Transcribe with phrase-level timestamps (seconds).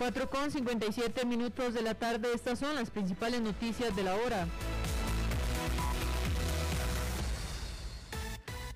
[0.00, 4.48] 4 con 57 minutos de la tarde, estas son las principales noticias de la hora.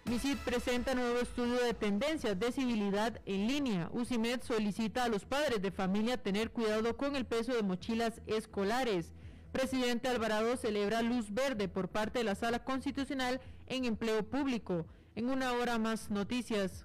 [0.04, 3.88] MISID presenta nuevo estudio de tendencias de civilidad en línea.
[3.94, 9.14] UCIMED solicita a los padres de familia tener cuidado con el peso de mochilas escolares.
[9.50, 14.84] Presidente Alvarado celebra luz verde por parte de la Sala Constitucional en empleo público.
[15.14, 16.84] En una hora más noticias.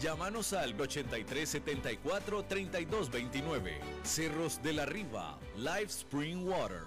[0.00, 3.72] Llámanos al 8374-3229.
[4.02, 6.84] Cerros de la Riva, Live Spring Water.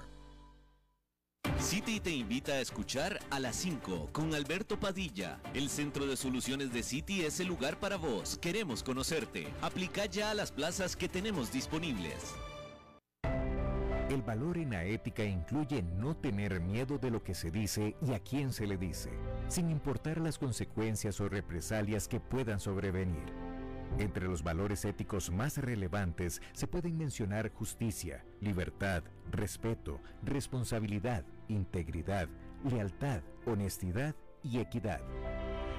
[1.60, 5.40] City te invita a escuchar a las 5 con Alberto Padilla.
[5.54, 8.40] El Centro de Soluciones de City es el lugar para vos.
[8.40, 9.54] Queremos conocerte.
[9.62, 12.34] Aplica ya a las plazas que tenemos disponibles.
[14.10, 18.14] El valor en la ética incluye no tener miedo de lo que se dice y
[18.14, 19.10] a quién se le dice,
[19.48, 23.26] sin importar las consecuencias o represalias que puedan sobrevenir.
[24.00, 32.28] Entre los valores éticos más relevantes se pueden mencionar justicia, libertad, respeto, responsabilidad, integridad,
[32.64, 35.02] lealtad, honestidad y equidad.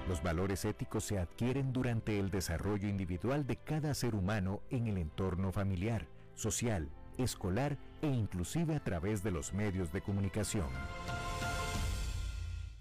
[0.08, 4.98] Los valores éticos se adquieren durante el desarrollo individual de cada ser humano en el
[4.98, 10.68] entorno familiar, social, escolar e inclusive a través de los medios de comunicación.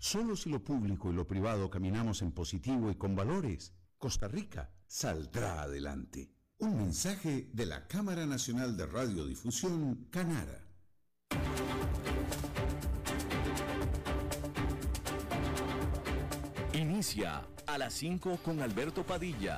[0.04, 4.70] Solo si lo público y lo privado caminamos en positivo y con valores, Costa Rica
[4.86, 6.30] saldrá adelante.
[6.58, 10.62] Un mensaje de la Cámara Nacional de Radiodifusión, Canara.
[16.74, 19.58] Inicia a las 5 con Alberto Padilla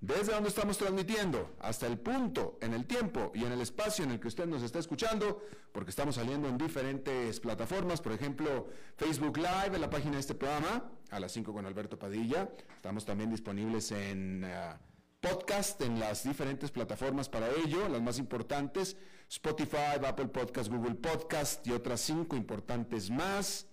[0.00, 4.12] desde donde estamos transmitiendo hasta el punto, en el tiempo y en el espacio en
[4.12, 9.36] el que usted nos está escuchando, porque estamos saliendo en diferentes plataformas, por ejemplo, Facebook
[9.36, 12.50] Live, en la página de este programa, a las 5 con Alberto Padilla.
[12.76, 14.44] Estamos también disponibles en...
[14.44, 14.90] Uh,
[15.20, 18.96] podcast en las diferentes plataformas para ello, las más importantes,
[19.28, 23.66] Spotify, Apple Podcast, Google Podcast y otras cinco importantes más.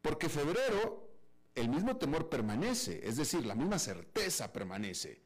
[0.00, 1.10] Porque febrero
[1.54, 5.22] el mismo temor permanece, es decir, la misma certeza permanece.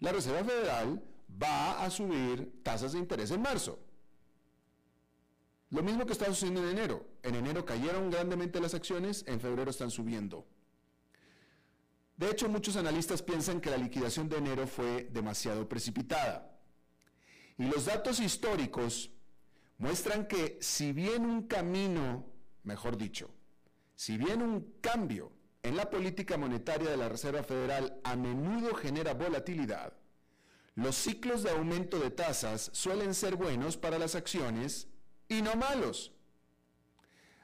[0.00, 1.02] La Reserva Federal
[1.40, 3.85] va a subir tasas de interés en marzo.
[5.76, 7.06] Lo mismo que está sucediendo en enero.
[7.22, 10.46] En enero cayeron grandemente las acciones, en febrero están subiendo.
[12.16, 16.50] De hecho, muchos analistas piensan que la liquidación de enero fue demasiado precipitada.
[17.58, 19.10] Y los datos históricos
[19.76, 22.24] muestran que si bien un camino,
[22.62, 23.28] mejor dicho,
[23.96, 25.30] si bien un cambio
[25.62, 29.92] en la política monetaria de la Reserva Federal a menudo genera volatilidad,
[30.74, 34.88] los ciclos de aumento de tasas suelen ser buenos para las acciones
[35.28, 36.12] y no malos.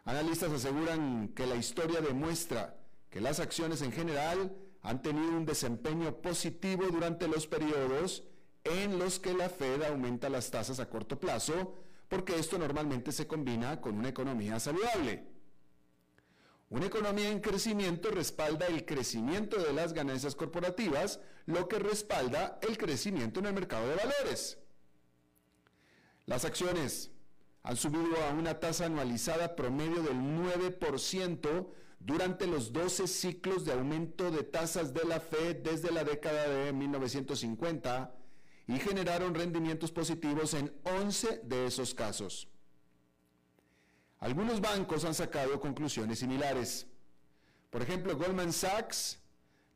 [0.05, 2.77] Analistas aseguran que la historia demuestra
[3.11, 8.25] que las acciones en general han tenido un desempeño positivo durante los periodos
[8.65, 11.77] en los que la Fed aumenta las tasas a corto plazo,
[12.09, 15.25] porque esto normalmente se combina con una economía saludable.
[16.69, 22.79] Una economía en crecimiento respalda el crecimiento de las ganancias corporativas, lo que respalda el
[22.79, 24.59] crecimiento en el mercado de valores.
[26.27, 27.12] Las acciones
[27.63, 31.67] han subido a una tasa anualizada promedio del 9%
[32.01, 36.73] durante los 12 ciclos de aumento de tasas de la Fed desde la década de
[36.73, 38.15] 1950
[38.67, 42.49] y generaron rendimientos positivos en 11 de esos casos.
[44.19, 46.87] Algunos bancos han sacado conclusiones similares.
[47.71, 49.21] Por ejemplo, Goldman Sachs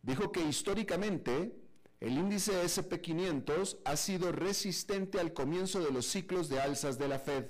[0.03, 1.57] dijo que históricamente
[2.01, 7.19] el índice SP500 ha sido resistente al comienzo de los ciclos de alzas de la
[7.19, 7.47] Fed.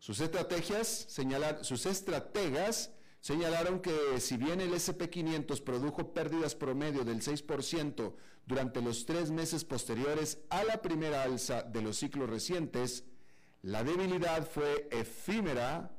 [0.00, 1.06] Sus estrategias
[1.60, 8.14] sus estrategas señalaron que si bien el SP500 produjo pérdidas promedio del 6%
[8.46, 13.04] durante los tres meses posteriores a la primera alza de los ciclos recientes,
[13.60, 15.94] la debilidad fue efímera.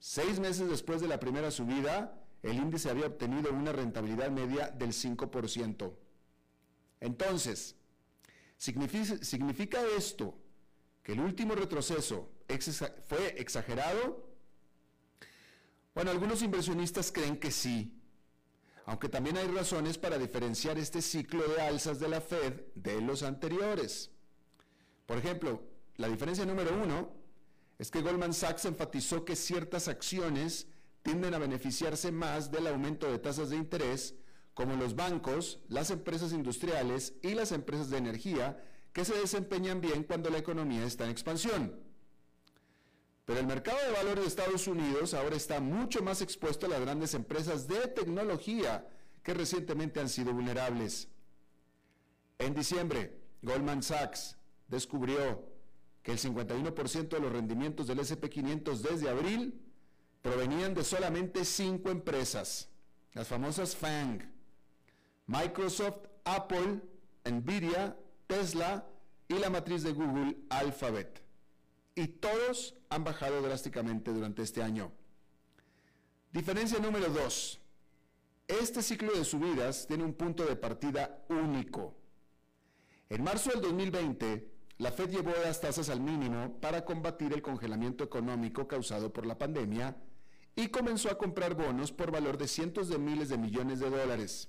[0.00, 4.90] Seis meses después de la primera subida, el índice había obtenido una rentabilidad media del
[4.90, 5.92] 5%.
[6.98, 7.76] Entonces,
[8.56, 10.41] ¿significa, esto
[11.02, 12.30] que el último retroceso
[13.06, 14.28] fue exagerado?
[15.94, 18.00] Bueno, algunos inversionistas creen que sí,
[18.86, 23.22] aunque también hay razones para diferenciar este ciclo de alzas de la Fed de los
[23.22, 24.10] anteriores.
[25.06, 25.62] Por ejemplo,
[25.96, 27.12] la diferencia número uno
[27.78, 30.68] es que Goldman Sachs enfatizó que ciertas acciones
[31.02, 34.14] tienden a beneficiarse más del aumento de tasas de interés,
[34.54, 40.04] como los bancos, las empresas industriales y las empresas de energía, que se desempeñan bien
[40.04, 41.80] cuando la economía está en expansión.
[43.24, 46.80] Pero el mercado de valores de Estados Unidos ahora está mucho más expuesto a las
[46.80, 48.86] grandes empresas de tecnología
[49.22, 51.08] que recientemente han sido vulnerables.
[52.38, 54.36] En diciembre, Goldman Sachs
[54.68, 55.46] descubrió
[56.02, 59.60] que el 51% de los rendimientos del SP500 desde abril
[60.20, 62.68] provenían de solamente cinco empresas,
[63.12, 64.28] las famosas FANG,
[65.26, 66.80] Microsoft, Apple,
[67.24, 67.96] Nvidia,
[68.32, 68.86] Tesla
[69.28, 71.22] y la matriz de Google, Alphabet.
[71.94, 74.90] Y todos han bajado drásticamente durante este año.
[76.32, 77.60] Diferencia número 2.
[78.48, 81.94] Este ciclo de subidas tiene un punto de partida único.
[83.10, 88.02] En marzo del 2020, la Fed llevó las tasas al mínimo para combatir el congelamiento
[88.02, 89.94] económico causado por la pandemia
[90.56, 94.48] y comenzó a comprar bonos por valor de cientos de miles de millones de dólares.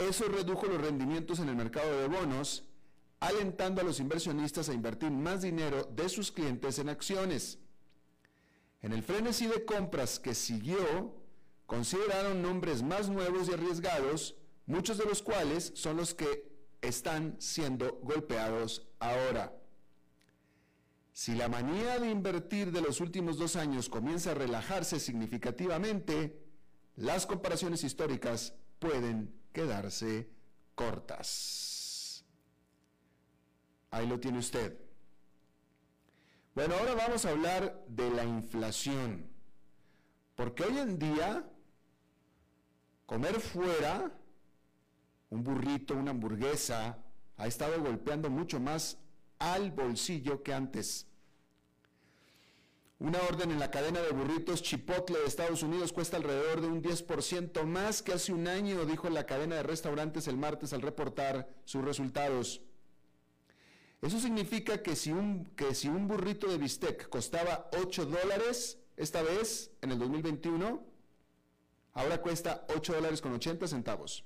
[0.00, 2.64] Eso redujo los rendimientos en el mercado de bonos,
[3.20, 7.58] alentando a los inversionistas a invertir más dinero de sus clientes en acciones.
[8.80, 11.14] En el frenesí de compras que siguió,
[11.66, 18.00] consideraron nombres más nuevos y arriesgados, muchos de los cuales son los que están siendo
[18.02, 19.54] golpeados ahora.
[21.12, 26.42] Si la manía de invertir de los últimos dos años comienza a relajarse significativamente,
[26.96, 30.30] las comparaciones históricas pueden quedarse
[30.74, 32.24] cortas.
[33.90, 34.78] Ahí lo tiene usted.
[36.54, 39.28] Bueno, ahora vamos a hablar de la inflación.
[40.34, 41.44] Porque hoy en día,
[43.06, 44.10] comer fuera
[45.30, 46.98] un burrito, una hamburguesa,
[47.36, 48.98] ha estado golpeando mucho más
[49.38, 51.06] al bolsillo que antes.
[53.00, 56.82] Una orden en la cadena de burritos Chipotle de Estados Unidos cuesta alrededor de un
[56.82, 61.48] 10% más que hace un año, dijo la cadena de restaurantes el martes al reportar
[61.64, 62.60] sus resultados.
[64.02, 65.48] Eso significa que si un,
[66.08, 70.84] burrito de bistec costaba 8 dólares, esta vez, en el 2021,
[71.94, 74.24] ahora cuesta 8 dólares con 80 centavos.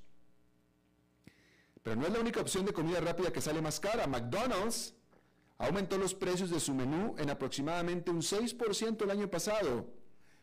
[1.84, 4.08] Pero no es la única opción de comida rápida que sale más cara.
[4.08, 4.96] McDonald's
[5.58, 9.86] aumentó los precios de su menú en aproximadamente un 6% el año pasado,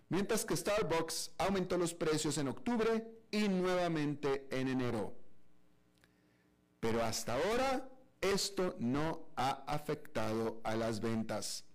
[0.09, 5.15] mientras que Starbucks aumentó los precios en octubre y nuevamente en enero.
[6.79, 7.89] Pero hasta ahora
[8.21, 11.65] esto no ha afectado a las ventas.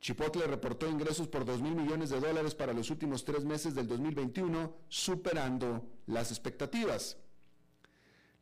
[0.00, 3.88] Chipotle reportó ingresos por 2 mil millones de dólares para los últimos tres meses del
[3.88, 7.16] 2021, superando las expectativas.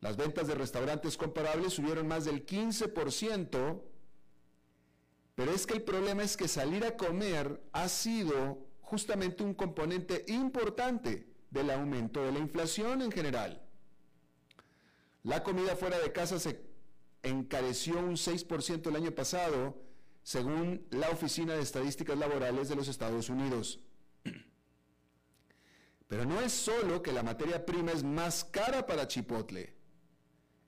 [0.01, 3.81] Las ventas de restaurantes comparables subieron más del 15%,
[5.35, 10.23] pero es que el problema es que salir a comer ha sido justamente un componente
[10.29, 13.61] importante del aumento de la inflación en general.
[15.23, 16.61] La comida fuera de casa se
[17.23, 19.81] encareció un 6% el año pasado,
[20.23, 23.79] según la Oficina de Estadísticas Laborales de los Estados Unidos.
[26.07, 29.75] Pero no es solo que la materia prima es más cara para Chipotle.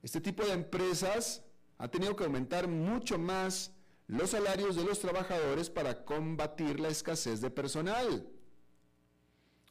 [0.02, 1.44] Este tipo de empresas
[1.78, 3.77] ha tenido que aumentar mucho más
[4.08, 8.28] los salarios de los trabajadores para combatir la escasez de personal.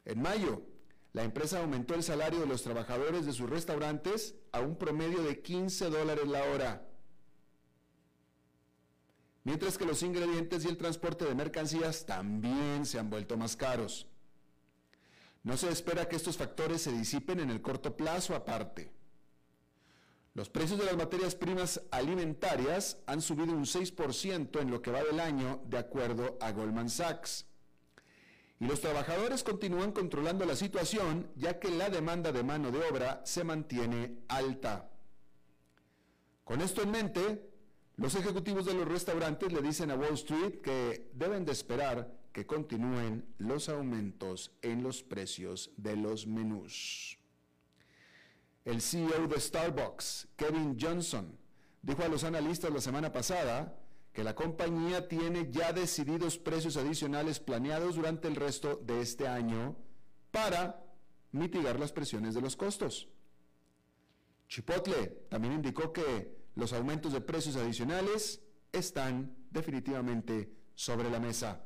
[0.05, 0.61] En mayo,
[1.13, 5.41] la empresa aumentó el salario de los trabajadores de sus restaurantes a un promedio de
[5.41, 6.87] 15 dólares la hora,
[9.43, 14.07] mientras que los ingredientes y el transporte de mercancías también se han vuelto más caros.
[15.43, 18.91] No se espera que estos factores se disipen en el corto plazo aparte.
[20.37, 25.03] Los precios de las materias primas alimentarias han subido un 6% en lo que va
[25.03, 27.47] del año, de acuerdo a Goldman Sachs.
[28.59, 33.23] Y los trabajadores continúan controlando la situación, ya que la demanda de mano de obra
[33.25, 34.91] se mantiene alta.
[36.43, 37.49] Con esto en mente,
[37.95, 42.45] los ejecutivos de los restaurantes le dicen a Wall Street que deben de esperar que
[42.45, 47.16] continúen los aumentos en los precios de los menús.
[48.67, 51.39] El CEO de Starbucks, Kevin Johnson,
[51.81, 53.79] dijo a los analistas la semana pasada
[54.11, 59.77] que la compañía tiene ya decididos precios adicionales planeados durante el resto de este año
[60.31, 60.83] para
[61.31, 63.07] mitigar las presiones de los costos.
[64.49, 68.41] Chipotle también indicó que los aumentos de precios adicionales
[68.73, 71.63] están definitivamente sobre la mesa.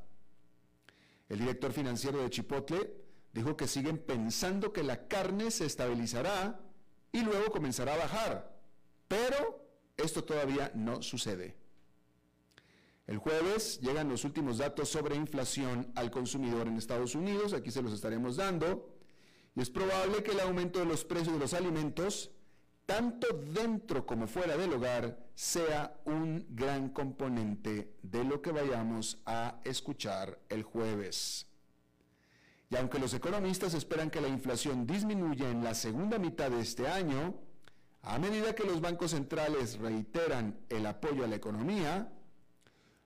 [1.30, 2.94] El director financiero de Chipotle
[3.34, 6.68] dijo que siguen pensando que la carne se estabilizará
[7.12, 8.62] y luego comenzará a bajar.
[9.08, 9.66] Pero
[9.98, 11.56] esto todavía no sucede.
[13.08, 17.82] El jueves llegan los últimos datos sobre inflación al consumidor en Estados Unidos, aquí se
[17.82, 18.96] los estaremos dando,
[19.56, 22.32] y es probable que el aumento de los precios de los alimentos,
[22.86, 29.60] tanto dentro como fuera del hogar, sea un gran componente de lo que vayamos a
[29.66, 31.51] escuchar el jueves.
[32.72, 36.88] Y aunque los economistas esperan que la inflación disminuya en la segunda mitad de este
[36.88, 37.36] año,
[38.02, 42.10] a medida que los bancos centrales reiteran el apoyo a la economía,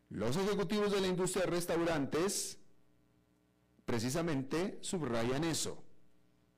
[0.09, 2.59] los ejecutivos de la industria de restaurantes
[3.85, 5.83] precisamente subrayan eso,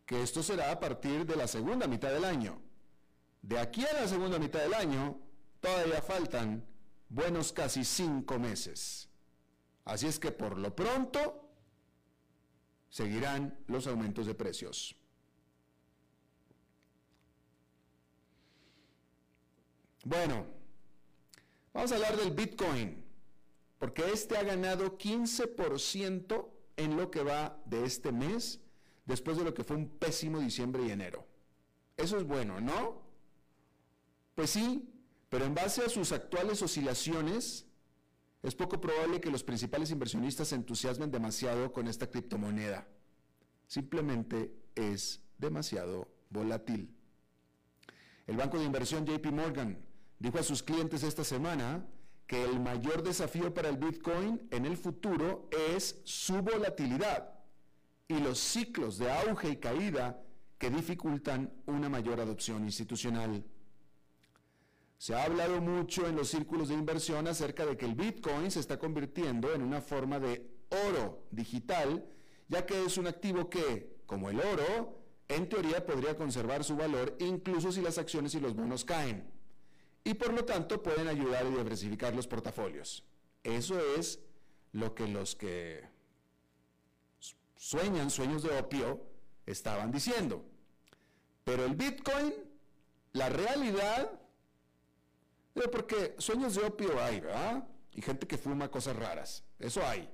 [0.05, 2.61] que esto será a partir de la segunda mitad del año.
[3.41, 5.17] De aquí a la segunda mitad del año
[5.61, 6.65] todavía faltan
[7.07, 9.07] buenos casi cinco meses.
[9.85, 11.46] Así es que por lo pronto
[12.89, 14.95] seguirán los aumentos de precios.
[20.03, 20.45] Bueno,
[21.73, 23.03] vamos a hablar del Bitcoin,
[23.77, 28.61] porque este ha ganado 15% en lo que va de este mes,
[29.05, 31.25] después de lo que fue un pésimo diciembre y enero.
[31.97, 33.01] Eso es bueno, ¿no?
[34.35, 34.87] Pues sí,
[35.29, 37.66] pero en base a sus actuales oscilaciones,
[38.47, 42.87] es poco probable que los principales inversionistas se entusiasmen demasiado con esta criptomoneda.
[43.67, 46.95] Simplemente es demasiado volátil.
[48.25, 49.77] El banco de inversión JP Morgan
[50.17, 51.85] dijo a sus clientes esta semana
[52.25, 57.33] que el mayor desafío para el Bitcoin en el futuro es su volatilidad
[58.07, 60.23] y los ciclos de auge y caída
[60.57, 63.43] que dificultan una mayor adopción institucional.
[64.97, 68.59] Se ha hablado mucho en los círculos de inversión acerca de que el Bitcoin se
[68.59, 70.49] está convirtiendo en una forma de
[70.87, 72.05] oro digital,
[72.47, 77.15] ya que es un activo que, como el oro, en teoría podría conservar su valor
[77.19, 79.29] incluso si las acciones y los bonos caen.
[80.03, 83.05] Y por lo tanto pueden ayudar a diversificar los portafolios.
[83.43, 84.19] Eso es
[84.71, 85.83] lo que los que
[87.55, 89.01] sueñan sueños de opio
[89.45, 90.45] estaban diciendo.
[91.43, 92.33] Pero el Bitcoin,
[93.13, 94.19] la realidad,
[95.71, 97.67] porque sueños de opio hay, ¿verdad?
[97.93, 100.09] Y gente que fuma cosas raras, eso hay.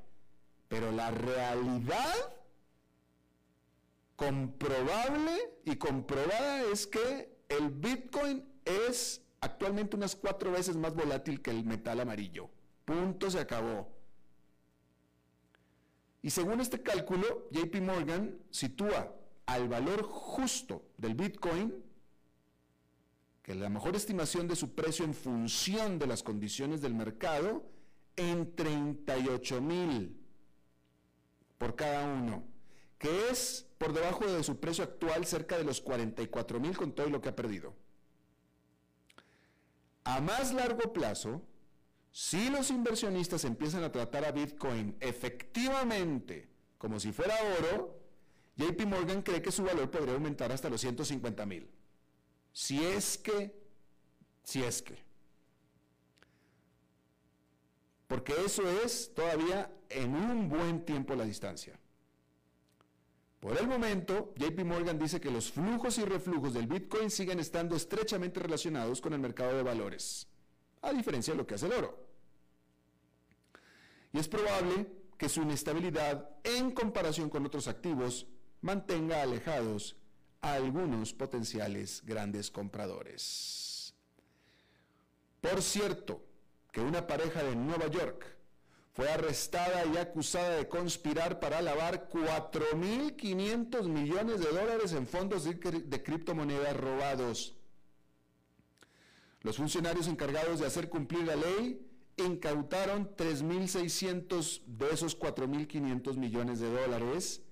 [0.68, 2.34] Pero la realidad
[4.16, 11.52] comprobable y comprobada es que el Bitcoin es actualmente unas cuatro veces más volátil que
[11.52, 12.50] el metal amarillo.
[12.86, 13.92] Punto, se acabó.
[16.22, 19.14] Y según este cálculo, JP Morgan sitúa
[19.46, 21.84] al valor justo del Bitcoin,
[23.44, 27.64] que la mejor estimación de su precio en función de las condiciones del mercado,
[28.16, 30.18] en 38 mil
[31.58, 32.44] por cada uno,
[32.98, 37.10] que es por debajo de su precio actual cerca de los 44 mil con todo
[37.10, 37.76] lo que ha perdido.
[40.06, 41.42] A más largo plazo,
[42.12, 47.98] si los inversionistas empiezan a tratar a Bitcoin efectivamente como si fuera oro,
[48.58, 51.70] JP Morgan cree que su valor podría aumentar hasta los 150 mil.
[52.54, 53.52] Si es que,
[54.44, 54.98] si es que.
[58.08, 61.80] Porque eso es todavía en un buen tiempo la distancia.
[63.40, 67.76] Por el momento, JP Morgan dice que los flujos y reflujos del Bitcoin siguen estando
[67.76, 70.28] estrechamente relacionados con el mercado de valores,
[70.82, 72.08] a diferencia de lo que hace el oro.
[74.14, 78.28] Y es probable que su inestabilidad en comparación con otros activos
[78.62, 79.98] mantenga alejados
[80.44, 83.94] a algunos potenciales grandes compradores.
[85.40, 86.22] Por cierto,
[86.72, 88.26] que una pareja de Nueva York
[88.92, 96.04] fue arrestada y acusada de conspirar para lavar 4.500 millones de dólares en fondos de,
[96.04, 97.56] criptomonedas robados.
[99.42, 106.70] Los funcionarios encargados de hacer cumplir la ley incautaron 3.600 de esos 4.500 millones de
[106.70, 107.43] dólares,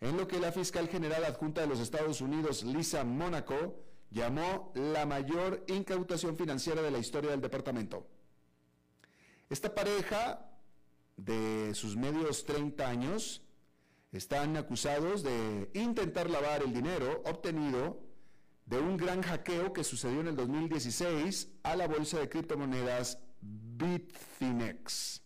[0.00, 3.76] en lo que la fiscal general adjunta de los Estados Unidos, Lisa Monaco,
[4.10, 8.06] llamó la mayor incautación financiera de la historia del departamento.
[9.50, 10.46] Esta pareja
[11.16, 13.42] de sus medios 30 años
[14.12, 18.00] están acusados de intentar lavar el dinero obtenido
[18.66, 25.22] de un gran hackeo que sucedió en el 2016 a la bolsa de criptomonedas Bitfinex.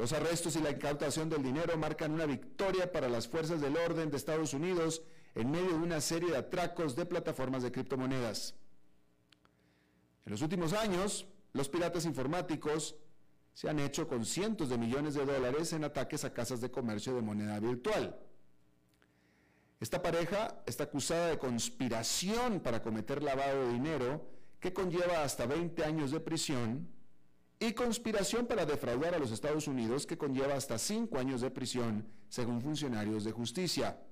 [0.00, 4.10] Los arrestos y la incautación del dinero marcan una victoria para las fuerzas del orden
[4.10, 5.02] de Estados Unidos
[5.34, 8.54] en medio de una serie de atracos de plataformas de criptomonedas.
[10.24, 12.96] En los últimos años, los piratas informáticos
[13.52, 17.14] se han hecho con cientos de millones de dólares en ataques a casas de comercio
[17.14, 18.18] de moneda virtual.
[19.80, 24.24] Esta pareja está acusada de conspiración para cometer lavado de dinero
[24.60, 26.88] que conlleva hasta 20 años de prisión
[27.60, 32.04] y conspiración para defraudar a los Estados Unidos que conlleva hasta 5 años de prisión,
[32.28, 34.02] según funcionarios de justicia.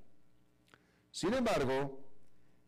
[1.11, 1.99] Sin embargo,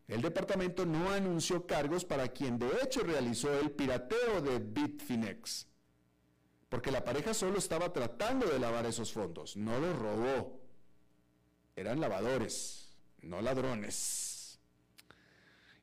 [0.09, 5.71] el departamento no anunció cargos para quien de hecho realizó el pirateo de Bitfinex
[6.71, 10.61] porque la pareja solo estaba tratando de lavar esos fondos, no los robó.
[11.75, 14.30] Eran lavadores, no ladrones.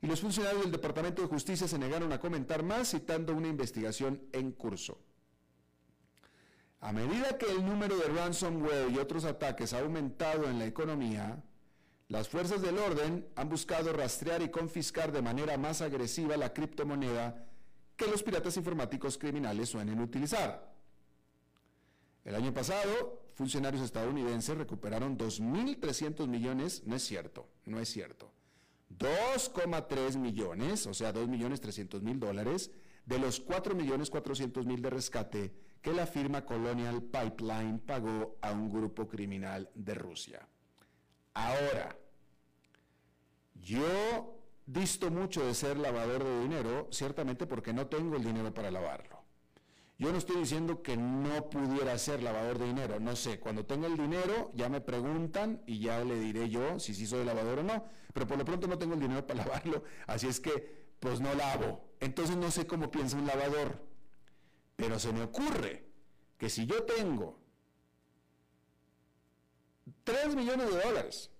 [0.00, 4.22] Y los funcionarios del Departamento de Justicia se negaron a comentar más citando una investigación
[4.32, 4.98] en curso.
[6.80, 11.42] A medida que el número de ransomware y otros ataques ha aumentado en la economía,
[12.06, 17.44] las fuerzas del orden han buscado rastrear y confiscar de manera más agresiva la criptomoneda
[17.96, 20.72] que los piratas informáticos criminales suelen utilizar.
[22.24, 28.30] El año pasado, funcionarios estadounidenses recuperaron 2.300 millones, no es cierto, no es cierto,
[28.96, 32.70] 2,3 millones, o sea, 2.300.000 dólares,
[33.04, 39.70] de los 4.400.000 de rescate que la firma Colonial Pipeline pagó a un grupo criminal
[39.74, 40.46] de Rusia.
[41.34, 41.96] Ahora,
[43.54, 48.70] yo disto mucho de ser lavador de dinero, ciertamente porque no tengo el dinero para
[48.70, 49.17] lavarlo.
[49.98, 53.88] Yo no estoy diciendo que no pudiera ser lavador de dinero, no sé, cuando tenga
[53.88, 57.62] el dinero ya me preguntan y ya le diré yo si sí soy lavador o
[57.64, 57.84] no,
[58.14, 61.34] pero por lo pronto no tengo el dinero para lavarlo, así es que pues no
[61.34, 61.90] lavo.
[61.98, 63.84] Entonces no sé cómo piensa un lavador,
[64.76, 65.84] pero se me ocurre
[66.36, 67.40] que si yo tengo
[70.04, 71.30] 3 millones de dólares,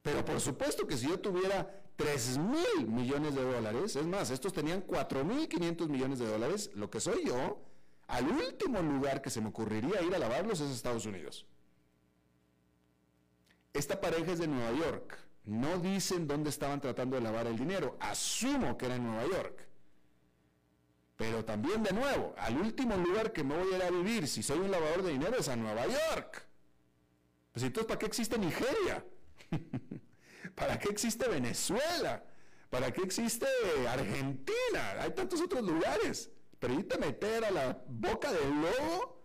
[0.00, 4.54] pero por supuesto que si yo tuviera 3 mil millones de dólares, es más, estos
[4.54, 7.60] tenían 4 mil 500 millones de dólares, lo que soy yo,
[8.06, 11.46] al último lugar que se me ocurriría ir a lavarlos es Estados Unidos.
[13.72, 17.96] Esta pareja es de Nueva York No dicen dónde estaban tratando de lavar el dinero.
[18.00, 19.68] Asumo que era en Nueva York.
[21.16, 24.42] Pero también de nuevo, al último lugar que me voy a ir a vivir si
[24.42, 26.46] soy un lavador de dinero es a Nueva York.
[27.52, 29.04] Pues entonces, ¿para qué existe Nigeria?
[30.54, 32.24] ¿Para qué existe Venezuela?
[32.68, 33.46] ¿Para qué existe
[33.88, 35.00] Argentina?
[35.00, 36.30] Hay tantos otros lugares.
[36.64, 39.22] A meter a la boca del lobo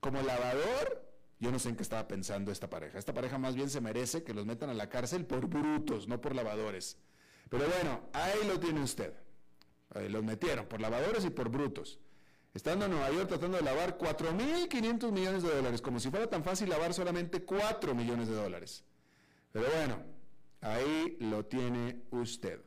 [0.00, 1.06] como lavador,
[1.38, 2.98] yo no sé en qué estaba pensando esta pareja.
[2.98, 6.22] Esta pareja más bien se merece que los metan a la cárcel por brutos, no
[6.22, 6.96] por lavadores.
[7.50, 9.12] Pero bueno, ahí lo tiene usted.
[10.08, 12.00] los metieron por lavadores y por brutos.
[12.54, 16.42] Estando en Nueva York tratando de lavar 4.500 millones de dólares, como si fuera tan
[16.42, 18.84] fácil lavar solamente 4 millones de dólares.
[19.52, 20.02] Pero bueno,
[20.62, 22.64] ahí lo tiene usted.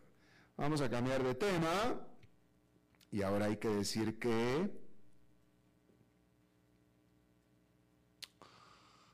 [0.55, 2.12] Vamos a cambiar de tema.
[3.13, 4.71] Y ahora hay que decir que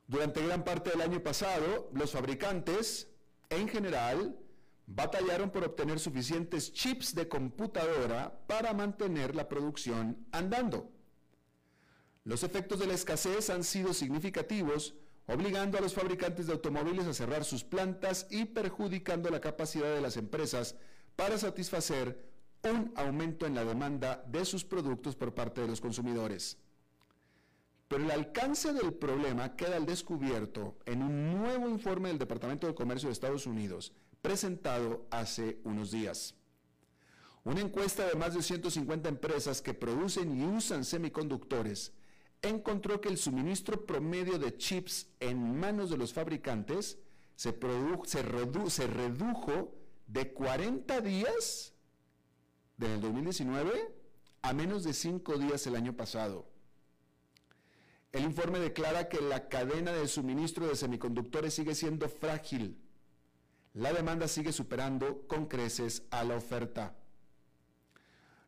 [0.08, 3.10] durante gran parte del año pasado, los fabricantes,
[3.50, 4.40] en general,
[4.86, 10.90] batallaron por obtener suficientes chips de computadora para mantener la producción andando.
[12.24, 17.14] Los efectos de la escasez han sido significativos, obligando a los fabricantes de automóviles a
[17.14, 20.78] cerrar sus plantas y perjudicando la capacidad de las empresas
[21.18, 22.29] para satisfacer
[22.64, 26.58] un aumento en la demanda de sus productos por parte de los consumidores.
[27.88, 32.76] Pero el alcance del problema queda al descubierto en un nuevo informe del Departamento de
[32.76, 36.36] Comercio de Estados Unidos, presentado hace unos días.
[37.44, 41.94] Una encuesta de más de 150 empresas que producen y usan semiconductores
[42.42, 47.00] encontró que el suministro promedio de chips en manos de los fabricantes
[47.36, 47.58] se,
[48.06, 49.76] se, redujo
[50.08, 51.74] de 40 días
[52.80, 53.94] del 2019
[54.42, 56.48] a menos de 5 días el año pasado.
[58.12, 62.82] El informe declara que la cadena de suministro de semiconductores sigue siendo frágil
[63.74, 66.96] la demanda sigue superando con creces a la oferta.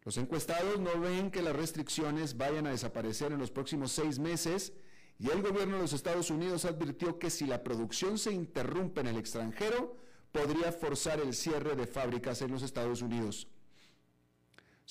[0.04, 4.74] Los encuestados no ven que las restricciones vayan a desaparecer en los próximos seis meses
[5.20, 9.08] y el gobierno de los Estados Unidos advirtió que si la producción se interrumpe en
[9.08, 9.96] el extranjero,
[10.32, 13.48] podría forzar el cierre de fábricas en los Estados Unidos.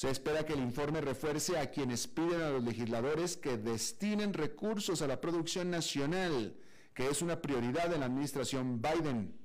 [0.01, 5.03] Se espera que el informe refuerce a quienes piden a los legisladores que destinen recursos
[5.03, 6.57] a la producción nacional,
[6.95, 9.39] que es una prioridad de la administración Biden.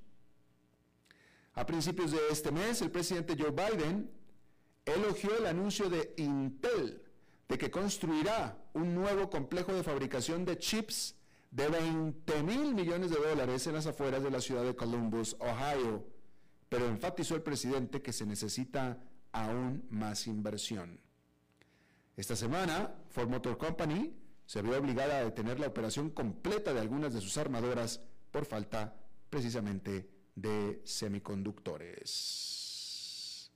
[1.56, 4.10] A principios de este mes, el presidente Joe Biden
[4.86, 7.04] elogió el anuncio de Intel
[7.50, 11.18] de que construirá un nuevo complejo de fabricación de chips
[11.52, 16.08] de 20 mil millones de dólares en las afueras de la ciudad de Columbus, Ohio,
[16.70, 18.98] pero enfatizó el presidente que se necesita
[19.36, 21.02] aún más inversión.
[22.16, 27.14] Esta semana, Ford Motor Company se vio obligada a detener la operación completa de algunas
[27.14, 28.00] de sus armadoras
[28.32, 28.96] por falta
[29.30, 33.52] precisamente de semiconductores.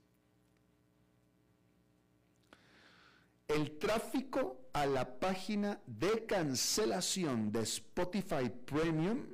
[3.48, 9.24] El tráfico a la página de cancelación de Spotify Premium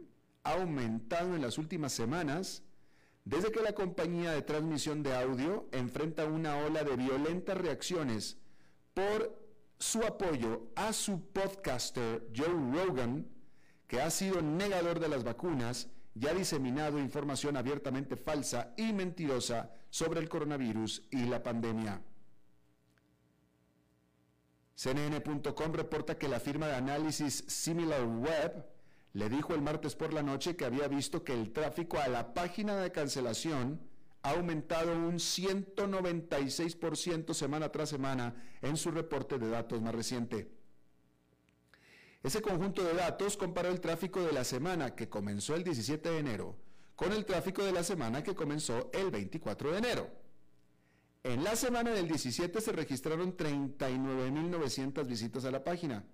[0.44, 2.62] ha aumentado en las últimas semanas
[3.26, 8.38] desde que la compañía de transmisión de audio enfrenta una ola de violentas reacciones
[8.94, 9.36] por
[9.78, 13.26] su apoyo a su podcaster Joe Rogan,
[13.88, 19.70] que ha sido negador de las vacunas ya ha diseminado información abiertamente falsa y mentirosa
[19.90, 22.00] sobre el coronavirus y la pandemia.
[24.76, 28.75] CNN.com reporta que la firma de análisis SimilarWeb
[29.16, 32.35] le dijo el martes por la noche que había visto que el tráfico a la
[32.35, 33.81] página de cancelación
[34.20, 40.50] ha aumentado un 196% semana tras semana en su reporte de datos más reciente.
[42.22, 46.18] Ese conjunto de datos comparó el tráfico de la semana que comenzó el 17 de
[46.18, 46.59] enero
[46.94, 50.11] con el tráfico de la semana que comenzó el 24 de enero.
[51.22, 56.05] En la semana del 17 se registraron 39.900 visitas a la página.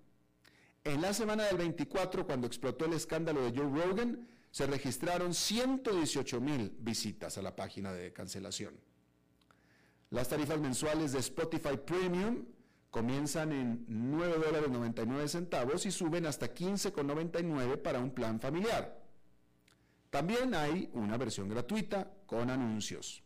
[0.85, 6.73] En la semana del 24, cuando explotó el escándalo de Joe Rogan, se registraron 118.000
[6.79, 8.75] visitas a la página de cancelación.
[10.11, 12.45] Las tarifas mensuales de Spotify Premium
[12.91, 19.01] comienzan en 9 dólares 99 centavos y suben hasta 15,99 para un plan familiar.
[20.11, 23.23] También hay una versión gratuita con anuncios.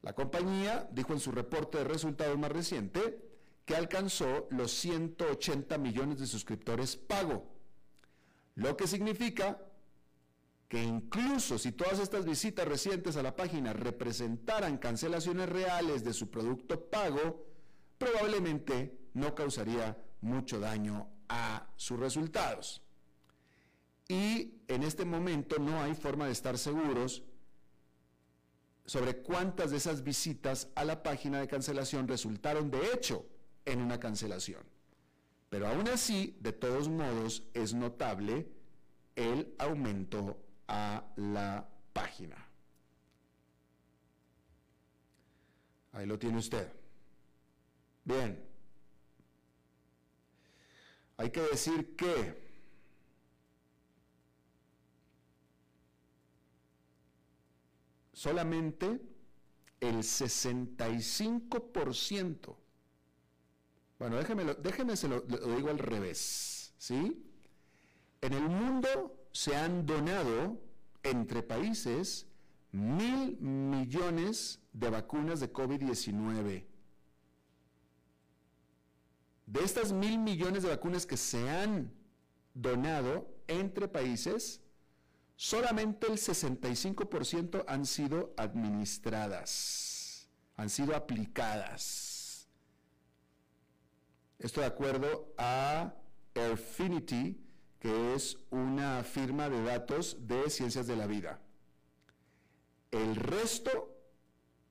[0.00, 3.27] La compañía dijo en su reporte de resultados más reciente
[3.68, 7.44] que alcanzó los 180 millones de suscriptores pago,
[8.54, 9.60] lo que significa
[10.68, 16.30] que incluso si todas estas visitas recientes a la página representaran cancelaciones reales de su
[16.30, 17.44] producto pago,
[17.98, 22.80] probablemente no causaría mucho daño a sus resultados.
[24.08, 27.22] Y en este momento no hay forma de estar seguros
[28.86, 33.26] sobre cuántas de esas visitas a la página de cancelación resultaron de hecho
[33.68, 34.62] en una cancelación.
[35.50, 38.48] Pero aún así, de todos modos, es notable
[39.16, 42.46] el aumento a la página.
[45.92, 46.72] Ahí lo tiene usted.
[48.04, 48.42] Bien.
[51.16, 52.48] Hay que decir que
[58.12, 59.00] solamente
[59.80, 62.56] el 65%,
[63.98, 67.24] bueno, déjeme, déjeme se lo, lo digo al revés, ¿sí?
[68.20, 70.60] En el mundo se han donado
[71.02, 72.26] entre países
[72.72, 76.64] mil millones de vacunas de COVID-19.
[79.46, 81.90] De estas mil millones de vacunas que se han
[82.52, 84.60] donado entre países,
[85.36, 92.17] solamente el 65% han sido administradas, han sido aplicadas.
[94.38, 95.92] Esto de acuerdo a
[96.34, 97.40] Airfinity,
[97.80, 101.40] que es una firma de datos de ciencias de la vida.
[102.90, 103.94] El resto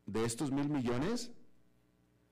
[0.06, 1.32] de estos mil millones,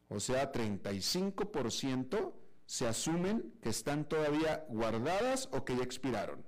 [0.10, 2.34] o sea, 35%,
[2.66, 6.44] se asumen que están todavía guardadas o que ya expiraron.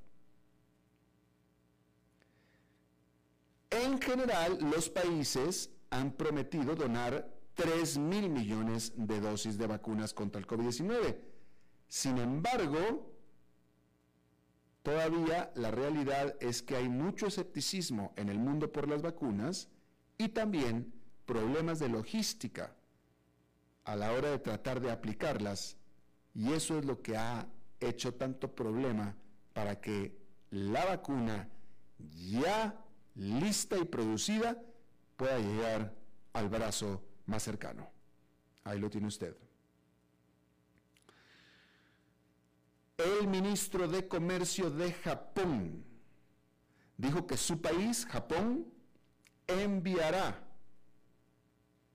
[3.70, 10.40] En general, los países han prometido donar 3 mil millones de dosis de vacunas contra
[10.40, 11.18] el COVID-19.
[11.88, 13.12] Sin embargo,
[14.84, 19.70] todavía la realidad es que hay mucho escepticismo en el mundo por las vacunas
[20.20, 20.94] y también
[21.26, 22.76] problemas de logística
[23.86, 25.78] a la hora de tratar de aplicarlas.
[26.36, 27.48] Y eso es lo que ha
[27.80, 29.16] hecho tanto problema
[29.54, 30.16] para que
[30.52, 31.50] la vacuna
[31.98, 32.80] ya
[33.16, 34.62] lista y producida,
[35.16, 35.96] pueda llegar
[36.34, 37.90] al brazo más cercano.
[38.64, 39.36] Ahí lo tiene usted.
[42.98, 45.86] El ministro de Comercio de Japón
[46.98, 48.66] dijo que su país, Japón,
[49.46, 50.44] enviará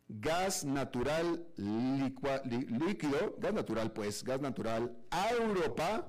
[0.08, 6.06] gas natural líquido, gas natural pues, gas natural a Europa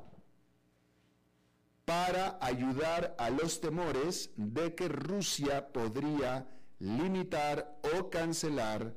[1.85, 6.47] para ayudar a los temores de que Rusia podría
[6.79, 8.93] limitar o cancelar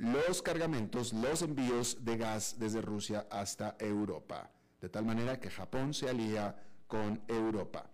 [0.00, 5.92] los cargamentos, los envíos de gas desde Rusia hasta Europa, de tal manera que Japón
[5.92, 6.56] se alía
[6.86, 7.90] con Europa.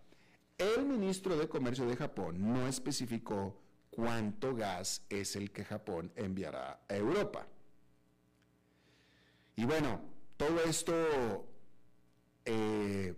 [0.59, 6.81] El ministro de Comercio de Japón no especificó cuánto gas es el que Japón enviará
[6.89, 7.47] a Europa.
[9.57, 10.01] Y bueno,
[10.37, 11.47] todo esto
[12.45, 13.15] eh,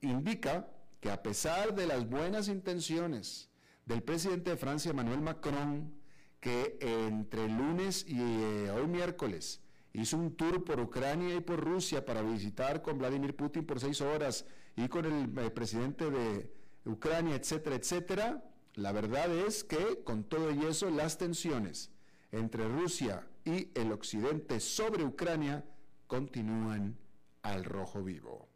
[0.00, 0.68] indica
[1.00, 3.48] que a pesar de las buenas intenciones
[3.86, 5.97] del presidente de Francia, Emmanuel Macron,
[6.40, 9.60] que entre lunes y eh, hoy miércoles
[9.92, 14.00] hizo un tour por Ucrania y por Rusia para visitar con Vladimir Putin por seis
[14.00, 14.44] horas
[14.76, 16.52] y con el eh, presidente de
[16.84, 21.90] Ucrania, etcétera, etcétera, la verdad es que con todo y eso las tensiones
[22.30, 25.64] entre Rusia y el occidente sobre Ucrania
[26.06, 26.96] continúan
[27.42, 28.48] al rojo vivo.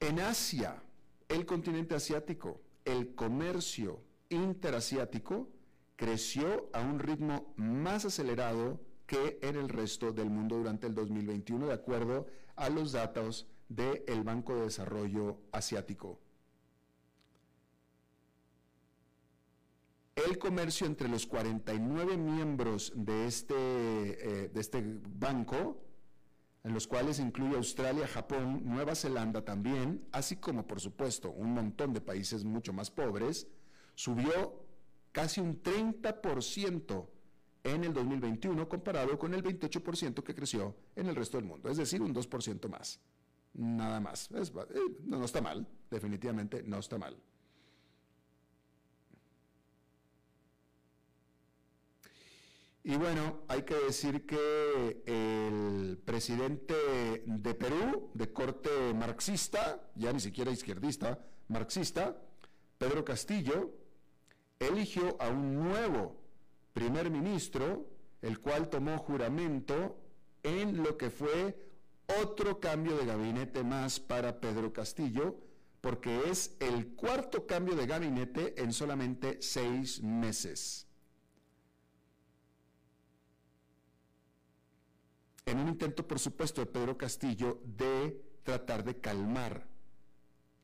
[0.00, 0.82] En Asia,
[1.28, 5.48] el continente asiático, el comercio interasiático
[5.96, 11.68] creció a un ritmo más acelerado que en el resto del mundo durante el 2021,
[11.68, 16.18] de acuerdo a los datos del Banco de Desarrollo Asiático.
[20.14, 24.82] El comercio entre los 49 miembros de este, eh, de este
[25.18, 25.83] banco
[26.64, 31.92] en los cuales incluye Australia, Japón, Nueva Zelanda también, así como por supuesto un montón
[31.92, 33.46] de países mucho más pobres,
[33.94, 34.64] subió
[35.12, 37.06] casi un 30%
[37.64, 41.76] en el 2021 comparado con el 28% que creció en el resto del mundo, es
[41.76, 42.98] decir, un 2% más.
[43.52, 44.30] Nada más.
[44.32, 44.42] Eh,
[45.04, 47.16] no está mal, definitivamente no está mal.
[52.86, 56.74] Y bueno, hay que decir que el presidente
[57.24, 61.18] de Perú, de corte marxista, ya ni siquiera izquierdista,
[61.48, 62.14] marxista,
[62.76, 63.72] Pedro Castillo,
[64.58, 66.20] eligió a un nuevo
[66.74, 67.88] primer ministro,
[68.20, 69.96] el cual tomó juramento
[70.42, 71.56] en lo que fue
[72.22, 75.38] otro cambio de gabinete más para Pedro Castillo,
[75.80, 80.86] porque es el cuarto cambio de gabinete en solamente seis meses.
[85.46, 89.66] En un intento, por supuesto, de Pedro Castillo de tratar de calmar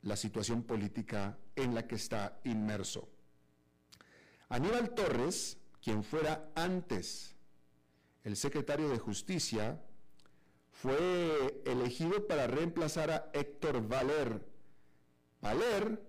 [0.02, 3.08] la situación política en la que está inmerso.
[4.48, 7.36] Aníbal Torres, quien fuera antes
[8.24, 9.82] el secretario de Justicia,
[10.72, 14.46] fue elegido para reemplazar a Héctor Valer.
[15.42, 16.02] Valer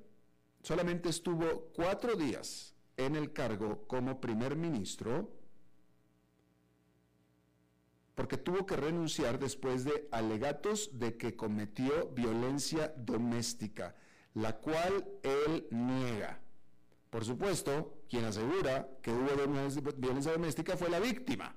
[0.64, 5.41] solamente estuvo cuatro días en el cargo como primer ministro
[8.16, 13.96] porque tuvo que renunciar después de alegatos de que cometió violencia doméstica,
[14.34, 16.40] la cual él niega.
[17.10, 21.56] Por supuesto, quien asegura que hubo violencia doméstica fue la víctima,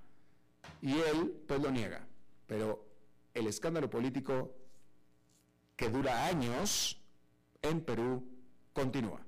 [0.80, 2.06] y él pues lo niega.
[2.46, 2.86] Pero
[3.32, 4.54] el escándalo político
[5.76, 7.00] que dura años
[7.62, 8.26] en Perú
[8.72, 9.20] continúa.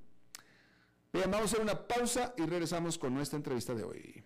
[1.13, 4.26] Bien, vamos a hacer una pausa y regresamos con nuestra entrevista de hoy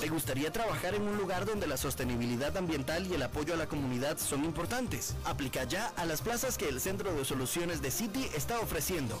[0.00, 3.66] ¿Te gustaría trabajar en un lugar donde la sostenibilidad ambiental y el apoyo a la
[3.66, 5.14] comunidad son importantes?
[5.24, 9.20] Aplica ya a las plazas que el Centro de Soluciones de City está ofreciendo.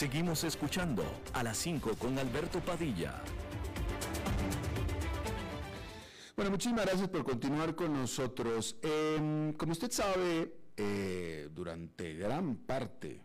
[0.00, 3.20] Seguimos escuchando a las 5 con Alberto Padilla.
[6.34, 8.76] Bueno, muchísimas gracias por continuar con nosotros.
[8.80, 13.20] Em, como usted sabe, eh, durante gran parte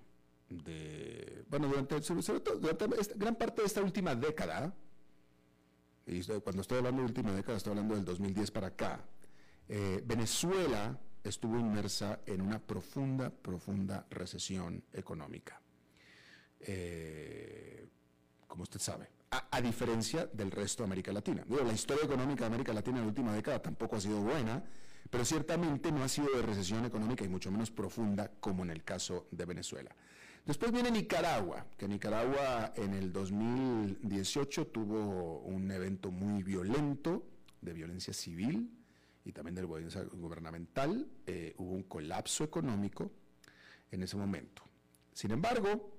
[0.49, 1.95] de, bueno, durante,
[3.15, 4.75] gran parte de esta última década,
[6.05, 9.01] y cuando estoy hablando de última década, estoy hablando del 2010 para acá,
[9.67, 15.59] eh, Venezuela estuvo inmersa en una profunda, profunda recesión económica.
[16.59, 17.87] Eh,
[18.47, 21.43] como usted sabe, a, diferencia del resto de América Latina.
[21.47, 24.63] la historia económica de América Latina en la última década tampoco ha sido buena,
[25.09, 28.83] pero ciertamente no ha sido de recesión económica y mucho menos profunda como en el
[28.83, 29.93] caso de Venezuela.
[30.45, 37.25] Después viene Nicaragua, que Nicaragua en el 2018 tuvo un evento muy violento
[37.61, 38.69] de violencia civil
[39.25, 41.07] y también de violencia gubernamental.
[41.25, 43.11] Eh, hubo un colapso económico
[43.91, 44.63] en ese momento.
[45.11, 45.97] Sin embargo,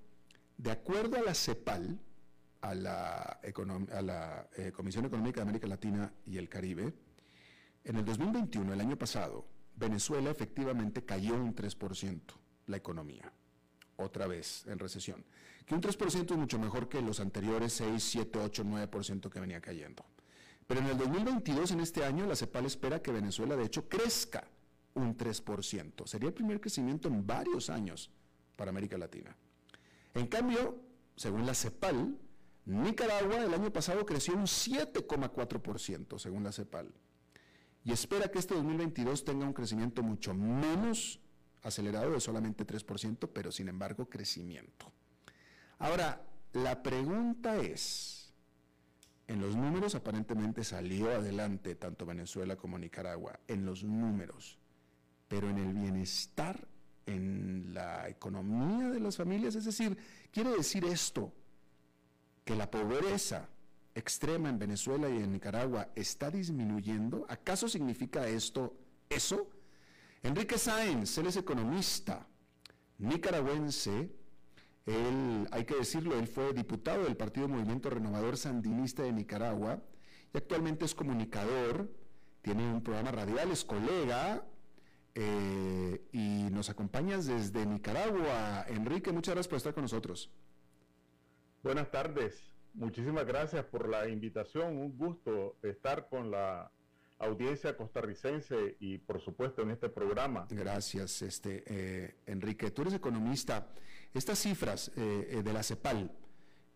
[0.57, 1.99] de acuerdo a la CEPAL,
[2.61, 3.41] a la,
[3.93, 6.95] a la eh, Comisión Económica de América Latina y el Caribe,
[7.85, 9.47] en el 2021, el año pasado,
[9.77, 12.21] Venezuela efectivamente cayó un 3%
[12.67, 13.33] la economía
[13.97, 15.25] otra vez en recesión.
[15.65, 19.61] Que un 3% es mucho mejor que los anteriores 6, 7, 8, 9% que venía
[19.61, 20.05] cayendo.
[20.67, 24.49] Pero en el 2022, en este año, la CEPAL espera que Venezuela de hecho crezca
[24.95, 26.07] un 3%.
[26.07, 28.11] Sería el primer crecimiento en varios años
[28.57, 29.37] para América Latina.
[30.15, 30.81] En cambio,
[31.15, 32.17] según la CEPAL,
[32.65, 36.93] Nicaragua el año pasado creció un 7,4%, según la CEPAL.
[37.85, 41.21] Y espera que este 2022 tenga un crecimiento mucho menos
[41.63, 44.91] acelerado de solamente 3%, pero sin embargo crecimiento.
[45.79, 48.16] Ahora, la pregunta es,
[49.29, 54.59] En los números aparentemente salió adelante tanto Venezuela como Nicaragua, en los números,
[55.29, 56.69] pero en el bienestar,
[57.07, 59.97] en la economía de las familias, es decir,
[60.31, 61.33] quiere decir esto,
[62.45, 63.49] que la pobreza
[63.95, 67.27] extrema en Venezuela y en Nicaragua está disminuyendo.
[67.29, 68.77] ¿Acaso significa esto
[69.09, 69.51] eso?
[70.23, 72.27] Enrique Sáenz, él es economista
[72.99, 74.11] nicaragüense,
[74.87, 79.83] él, hay que decirlo, él fue diputado del Partido Movimiento Renovador Sandinista de Nicaragua
[80.33, 81.91] y actualmente es comunicador,
[82.41, 84.47] tiene un programa radial, es colega
[85.15, 88.65] eh, y nos acompañas desde Nicaragua.
[88.69, 90.31] Enrique, muchas gracias por estar con nosotros.
[91.65, 96.71] Buenas tardes, muchísimas gracias por la invitación, un gusto estar con la
[97.19, 100.47] audiencia costarricense y por supuesto en este programa.
[100.49, 102.71] Gracias, este eh, Enrique.
[102.71, 103.67] Tú eres economista.
[104.17, 106.11] Estas cifras eh, eh, de la CEPAL,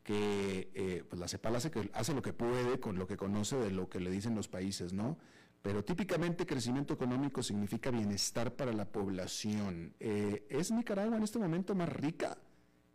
[0.03, 3.70] que pues la CEPAL hace, que, hace lo que puede con lo que conoce de
[3.70, 5.18] lo que le dicen los países, ¿no?
[5.62, 9.95] Pero típicamente crecimiento económico significa bienestar para la población.
[9.99, 12.38] ¿Es Nicaragua en este momento más rica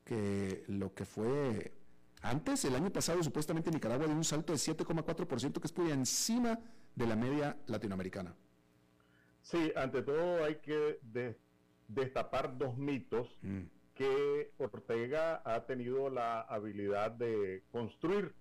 [0.03, 1.73] que lo que fue
[2.21, 2.65] antes?
[2.65, 6.59] El año pasado supuestamente Nicaragua dio un salto de 7,4% que es por encima
[6.95, 8.35] de la media latinoamericana.
[9.41, 10.99] Sí, ante todo hay que
[11.87, 13.74] destapar dos mitos mm.
[13.95, 18.33] Que Ortega ha tenido la habilidad de construir,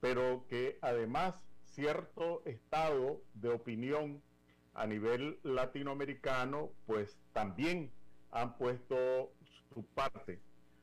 [0.00, 1.34] pero que además
[1.64, 4.22] cierto estado de opinión
[4.74, 7.90] a nivel latinoamericano, pues también
[8.30, 9.32] han puesto
[9.72, 10.40] su parte.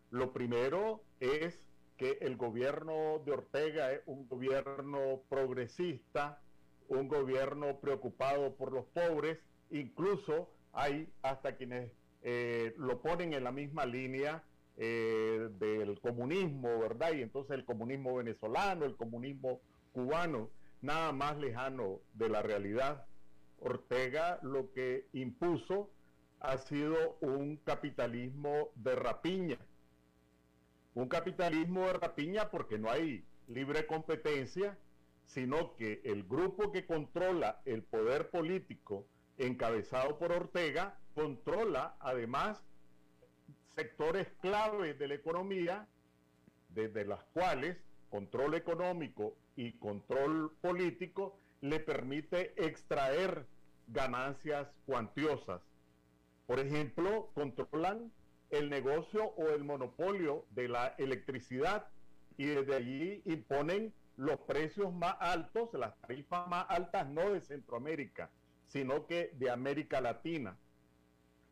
[0.10, 1.60] Lo primero es
[1.98, 6.42] que el gobierno de Ortega es un gobierno progresista,
[6.88, 11.92] un gobierno preocupado por los pobres, incluso hay hasta quienes
[12.28, 14.44] eh, lo ponen en la misma línea
[14.78, 17.14] eh, del comunismo, ¿verdad?
[17.14, 19.62] Y entonces el comunismo venezolano, el comunismo
[19.92, 20.50] cubano,
[20.82, 23.06] nada más lejano de la realidad.
[23.60, 25.92] Ortega lo que impuso
[26.40, 29.60] ha sido un capitalismo de rapiña.
[30.96, 34.76] Un capitalismo de rapiña porque no hay libre competencia
[35.28, 39.06] sino que el grupo que controla el poder político
[39.38, 42.64] encabezado por Ortega controla además
[43.76, 45.88] sectores claves de la economía,
[46.70, 47.78] desde las cuales
[48.10, 53.46] control económico y control político le permite extraer
[53.88, 55.62] ganancias cuantiosas.
[56.48, 58.12] Por ejemplo, controlan
[58.50, 61.88] el negocio o el monopolio de la electricidad
[62.38, 68.30] y desde allí imponen los precios más altos, las tarifas más altas, no de Centroamérica,
[68.68, 70.57] sino que de América Latina.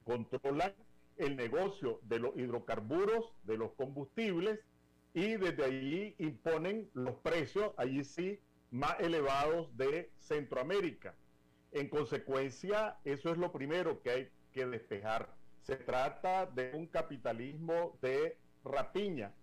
[0.03, 0.73] Controlan
[1.17, 4.59] el negocio de los hidrocarburos, de los combustibles,
[5.13, 8.39] y desde allí imponen los precios, allí sí,
[8.71, 11.13] más elevados de Centroamérica.
[11.71, 15.33] En consecuencia, eso es lo primero que hay que despejar.
[15.61, 19.33] Se trata de un capitalismo de rapiña,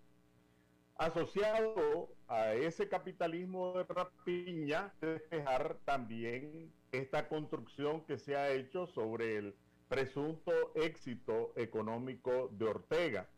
[1.01, 9.37] Asociado a ese capitalismo de rapiña, despejar también esta construcción que se ha hecho sobre
[9.37, 9.55] el
[9.89, 13.29] presunto éxito económico de Ortega.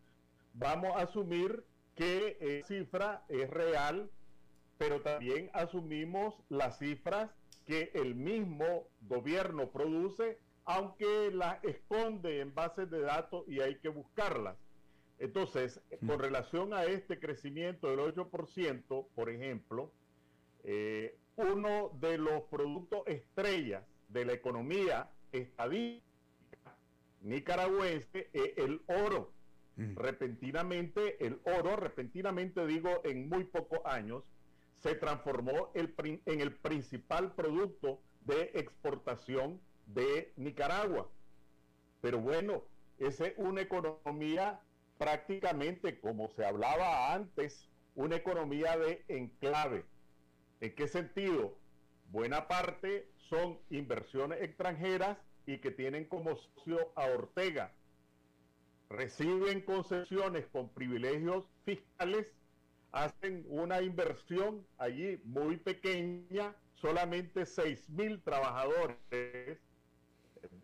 [0.54, 4.10] Vamos a asumir que esa cifra es real,
[4.78, 7.30] pero también asumimos las cifras
[7.66, 13.88] que el mismo gobierno produce, aunque las esconde en bases de datos y hay que
[13.88, 14.56] buscarlas.
[15.18, 16.06] Entonces, mm.
[16.06, 19.92] con relación a este crecimiento del 8%, por ejemplo,
[20.64, 26.02] eh, uno de los productos estrellas de la economía estadística
[27.22, 29.32] nicaragüense es el oro.
[29.76, 29.96] Mm.
[29.96, 34.24] Repentinamente, el oro, repentinamente digo, en muy pocos años,
[34.82, 41.08] se transformó en el principal producto de exportación de Nicaragua.
[42.00, 42.64] Pero bueno,
[42.98, 44.60] esa es una economía
[44.98, 49.84] prácticamente, como se hablaba antes, una economía de enclave.
[50.62, 51.58] ¿En qué sentido?
[52.12, 57.72] Buena parte son inversiones extranjeras y que tienen como socio a Ortega.
[58.88, 62.28] Reciben concesiones con privilegios fiscales,
[62.92, 69.58] hacen una inversión allí muy pequeña, solamente 6 mil trabajadores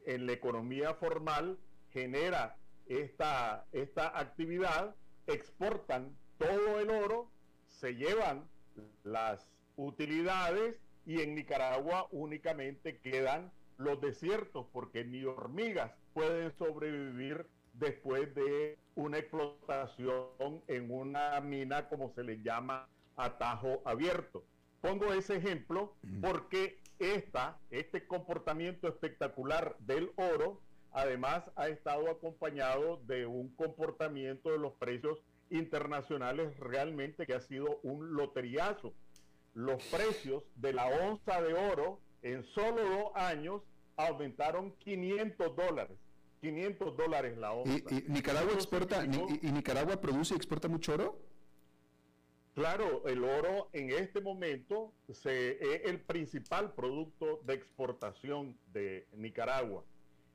[0.07, 1.59] en la economía formal
[1.91, 4.95] genera esta, esta actividad,
[5.27, 7.29] exportan todo el oro,
[7.67, 8.49] se llevan
[9.03, 10.77] las utilidades
[11.07, 19.19] y en Nicaragua únicamente quedan los desiertos porque ni hormigas pueden sobrevivir después de una
[19.19, 24.45] explotación en una mina como se le llama atajo abierto.
[24.81, 30.61] pongo ese ejemplo porque esta, este comportamiento espectacular del oro,
[30.93, 37.79] además ha estado acompañado de un comportamiento de los precios internacionales realmente que ha sido
[37.83, 38.93] un loteriazo.
[39.59, 43.61] Los precios de la onza de oro en solo dos años
[43.97, 45.99] aumentaron 500 dólares.
[46.41, 47.73] 500 dólares la onza.
[47.93, 51.19] ¿Y, Nicaragua exporta, y, Nicaragua produce y exporta mucho oro?
[52.55, 59.83] Claro, el oro en este momento se, es el principal producto de exportación de Nicaragua.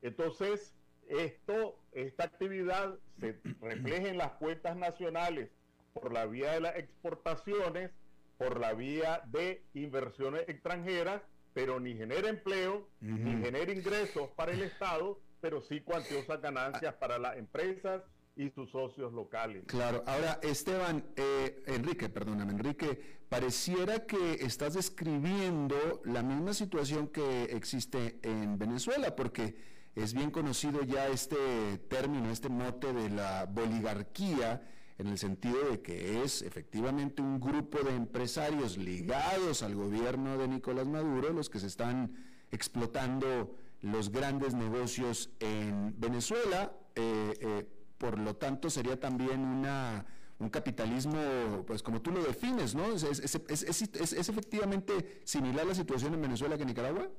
[0.02, 0.74] Entonces,
[1.08, 5.50] esto, esta actividad se refleja en las cuentas nacionales
[5.94, 7.92] por la vía de las exportaciones,
[8.38, 11.22] por la vía de inversiones extranjeras,
[11.54, 17.20] pero ni genera empleo, ni genera ingresos para el Estado, pero sí cuantiosas ganancias para
[17.20, 18.02] las empresas
[18.36, 19.64] y sus socios locales.
[19.68, 27.44] Claro, ahora Esteban, eh, Enrique, perdóname, Enrique, pareciera que estás describiendo la misma situación que
[27.46, 29.56] existe en Venezuela, porque
[29.96, 34.68] es bien conocido ya este término, este mote de la boligarquía,
[34.98, 40.48] en el sentido de que es efectivamente un grupo de empresarios ligados al gobierno de
[40.48, 42.16] Nicolás Maduro los que se están
[42.52, 46.74] explotando los grandes negocios en Venezuela.
[46.96, 47.68] Eh, eh,
[47.98, 50.06] por lo tanto, sería también una,
[50.40, 52.94] un capitalismo, pues como tú lo defines, ¿no?
[52.94, 57.10] ¿Es, es efectivamente similar la situación en Venezuela que en Nicaragua?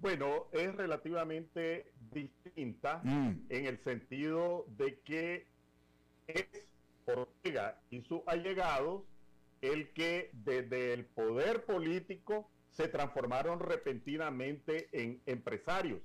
[0.00, 3.46] Bueno, es relativamente distinta mm.
[3.50, 5.49] en el sentido de que
[6.34, 6.66] es
[7.06, 9.02] Ortega y sus allegados
[9.60, 16.00] el que desde el poder político se transformaron repentinamente en empresarios.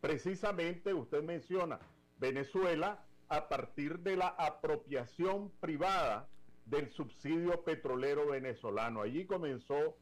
[0.00, 1.78] Precisamente usted menciona
[2.18, 6.28] Venezuela a partir de la apropiación privada
[6.66, 9.02] del subsidio petrolero venezolano.
[9.02, 9.96] Allí comenzó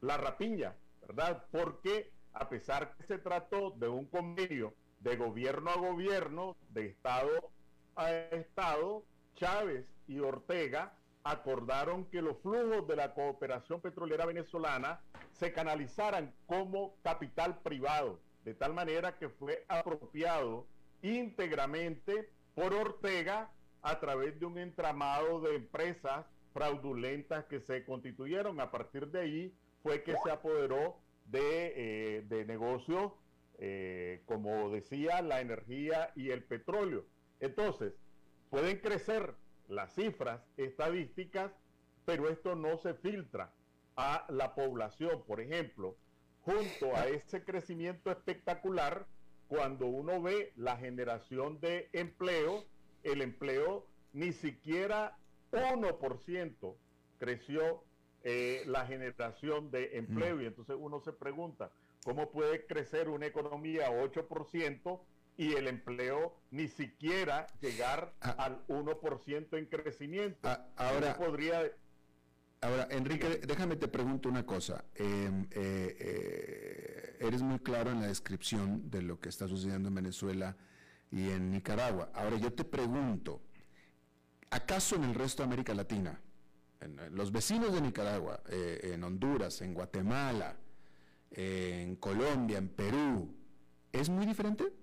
[0.00, 1.44] la rapiña, ¿verdad?
[1.50, 7.51] Porque a pesar que se trató de un convenio de gobierno a gobierno, de Estado
[7.96, 15.00] a Estado, Chávez y Ortega acordaron que los flujos de la cooperación petrolera venezolana
[15.32, 20.66] se canalizaran como capital privado, de tal manera que fue apropiado
[21.02, 23.50] íntegramente por Ortega
[23.82, 28.60] a través de un entramado de empresas fraudulentas que se constituyeron.
[28.60, 33.12] A partir de ahí fue que se apoderó de, eh, negocios,
[33.58, 37.04] eh, como decía, la energía y el petróleo.
[37.42, 37.92] Entonces,
[38.50, 39.34] pueden crecer
[39.68, 41.52] las cifras estadísticas,
[42.04, 43.52] pero esto no se filtra
[43.96, 45.24] a la población.
[45.26, 45.96] Por ejemplo,
[46.42, 49.06] junto a ese crecimiento espectacular,
[49.48, 52.64] cuando uno ve la generación de empleo,
[53.02, 55.18] el empleo ni siquiera
[55.50, 56.76] 1%
[57.18, 57.82] creció
[58.22, 60.40] eh, la generación de empleo.
[60.40, 61.72] Y entonces uno se pregunta,
[62.04, 65.00] ¿cómo puede crecer una economía 8%
[65.36, 68.30] y el empleo ni siquiera llegar ah.
[68.38, 70.38] al 1% en crecimiento?
[70.42, 71.62] Ah, ahora, podría...
[72.60, 74.84] ahora, Enrique, déjame te pregunto una cosa.
[74.94, 79.94] Em, eh, eh, eres muy claro en la descripción de lo que está sucediendo en
[79.94, 80.56] Venezuela
[81.10, 82.10] y en Nicaragua.
[82.14, 83.42] Ahora yo te pregunto,
[84.50, 86.20] ¿acaso en el resto de América Latina,
[86.80, 90.56] en, los vecinos de Nicaragua, eh, en Honduras, en Guatemala,
[91.30, 93.34] en Colombia, en Perú,
[93.92, 94.81] ¿es muy diferente?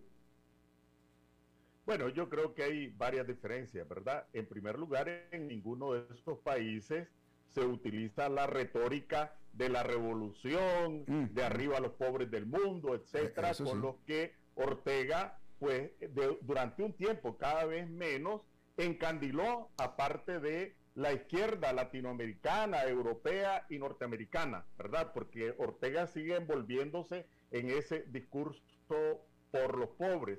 [1.89, 4.27] Bueno, yo creo que hay varias diferencias, ¿verdad?
[4.33, 7.07] En primer lugar, en ninguno de estos países
[7.47, 11.33] se utiliza la retórica de la revolución, mm.
[11.33, 15.89] de arriba a los pobres del mundo, etcétera, con los que Ortega, pues,
[16.41, 18.43] durante un tiempo cada vez menos,
[18.77, 25.11] encandiló, aparte de la izquierda latinoamericana, europea y norteamericana, ¿verdad?
[25.11, 28.61] Porque Ortega sigue envolviéndose en ese discurso
[29.49, 30.37] por los pobres.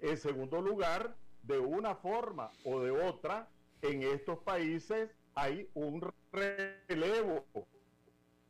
[0.00, 3.48] En segundo lugar, de una forma o de otra,
[3.82, 7.44] en estos países hay un relevo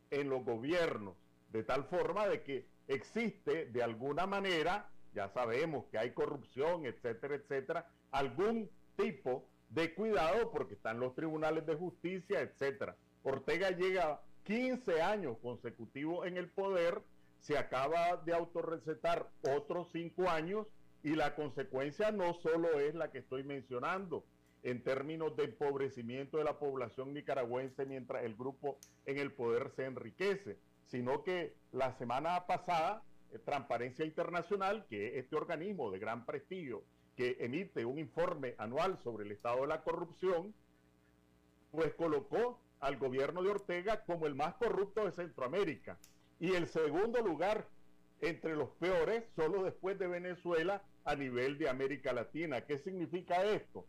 [0.09, 1.15] en los gobiernos,
[1.51, 7.35] de tal forma de que existe de alguna manera, ya sabemos que hay corrupción, etcétera,
[7.35, 12.95] etcétera, algún tipo de cuidado porque están los tribunales de justicia, etcétera.
[13.23, 17.01] Ortega llega 15 años consecutivos en el poder,
[17.39, 20.67] se acaba de autorrecetar otros 5 años
[21.07, 24.25] y la consecuencia no solo es la que estoy mencionando
[24.61, 29.85] en términos de empobrecimiento de la población nicaragüense mientras el grupo en el poder se
[29.85, 36.25] enriquece, sino que la semana pasada eh, Transparencia Internacional, que es este organismo de gran
[36.25, 36.83] prestigio
[37.15, 40.53] que emite un informe anual sobre el estado de la corrupción,
[41.71, 45.97] pues colocó al gobierno de Ortega como el más corrupto de Centroamérica.
[46.37, 47.65] Y el segundo lugar
[48.19, 52.61] entre los peores, solo después de Venezuela a nivel de América Latina.
[52.61, 53.85] ¿Qué significa esto?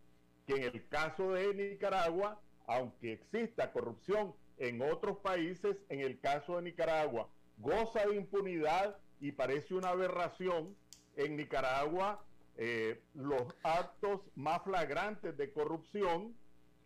[0.46, 6.56] Que en el caso de Nicaragua, aunque exista corrupción en otros países, en el caso
[6.56, 10.76] de Nicaragua goza de impunidad y parece una aberración.
[11.16, 12.24] En Nicaragua
[12.56, 16.36] eh, los actos más flagrantes de corrupción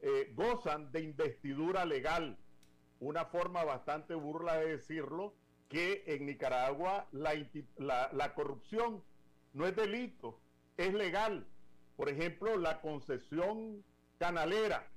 [0.01, 2.39] eh, gozan de investidura legal.
[3.01, 5.35] Una forma bastante burla de decirlo,
[5.69, 9.03] que en Nicaragua la, corrupción
[9.53, 10.41] no es delito,
[10.77, 11.47] es legal.
[11.97, 13.85] Por ejemplo, la concesión
[14.19, 14.89] canalera,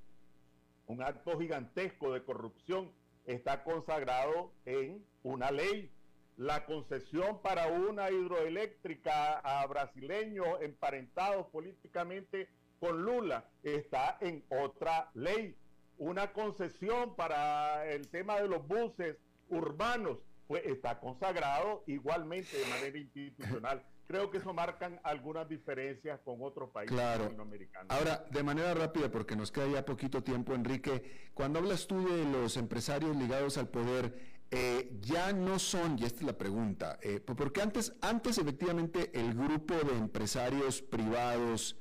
[0.86, 2.92] un acto gigantesco de corrupción,
[3.24, 5.90] está consagrado en una ley.
[6.36, 12.48] La concesión para una hidroeléctrica a brasileños emparentados políticamente
[12.78, 15.56] con Lula está en otra ley.
[15.98, 19.16] Una concesión para el tema de los buses
[19.48, 23.82] urbanos pues está consagrado igualmente de manera institucional.
[24.06, 27.90] Creo que eso marcan algunas diferencias con otros países latinoamericanos.
[27.90, 32.24] Ahora, de manera rápida, porque nos queda ya poquito tiempo, Enrique, cuando hablas tú de
[32.24, 37.18] los empresarios ligados al poder, eh, ya no son, y esta es la pregunta, eh,
[37.18, 41.76] porque antes, antes efectivamente el grupo de empresarios privados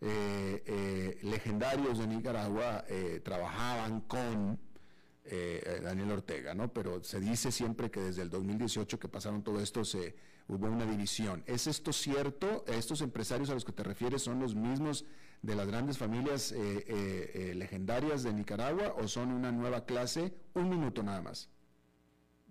[0.00, 2.84] eh, legendarios de Nicaragua
[3.22, 4.58] trabajaban con
[5.28, 6.72] eh, Daniel Ortega, ¿no?
[6.72, 10.14] Pero se dice siempre que desde el 2018 que pasaron todo esto se
[10.48, 11.42] hubo una división.
[11.46, 12.64] ¿Es esto cierto?
[12.66, 15.04] ¿Estos empresarios a los que te refieres son los mismos
[15.42, 20.34] de las grandes familias eh, eh, legendarias de Nicaragua o son una nueva clase?
[20.54, 21.50] Un minuto nada más.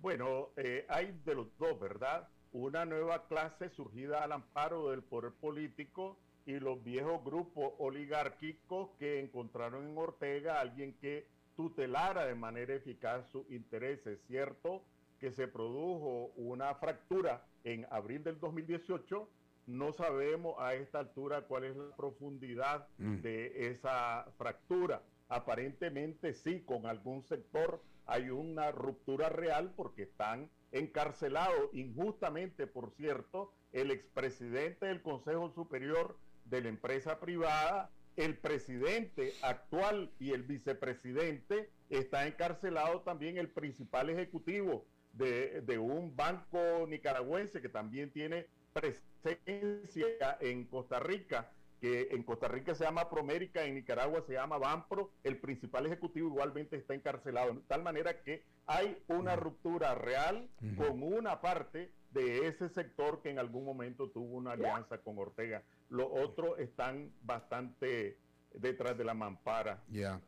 [0.02, 0.50] Bueno,
[0.88, 2.30] hay de los dos, ¿verdad?
[2.52, 9.20] Una nueva clase surgida al amparo del poder político y los viejos grupos oligárquicos que
[9.20, 14.20] encontraron en Ortega a alguien que tutelara de manera eficaz sus intereses.
[14.28, 14.84] Cierto
[15.20, 19.30] que se produjo una fractura en abril del 2018,
[19.68, 23.22] no sabemos a esta altura cuál es la profundidad mm.
[23.22, 25.02] de esa fractura.
[25.28, 33.54] Aparentemente sí, con algún sector hay una ruptura real porque están encarcelados injustamente, por cierto,
[33.72, 41.70] el expresidente del Consejo Superior de la empresa privada, el presidente actual y el vicepresidente
[41.90, 44.86] está encarcelado también el principal ejecutivo
[45.18, 52.76] de, un banco nicaragüense que también tiene presencia en Costa Rica, que en Costa Rica
[52.76, 57.62] se llama Promérica, en Nicaragua se llama Banpro, el principal ejecutivo igualmente está encarcelado, de
[57.68, 63.40] tal manera que hay una ruptura real con una parte de ese sector que en
[63.40, 65.64] algún momento tuvo una alianza con Ortega.
[65.90, 68.18] Los otros están bastante
[68.60, 69.84] detrás de la mampara.
[69.90, 70.20] Ya.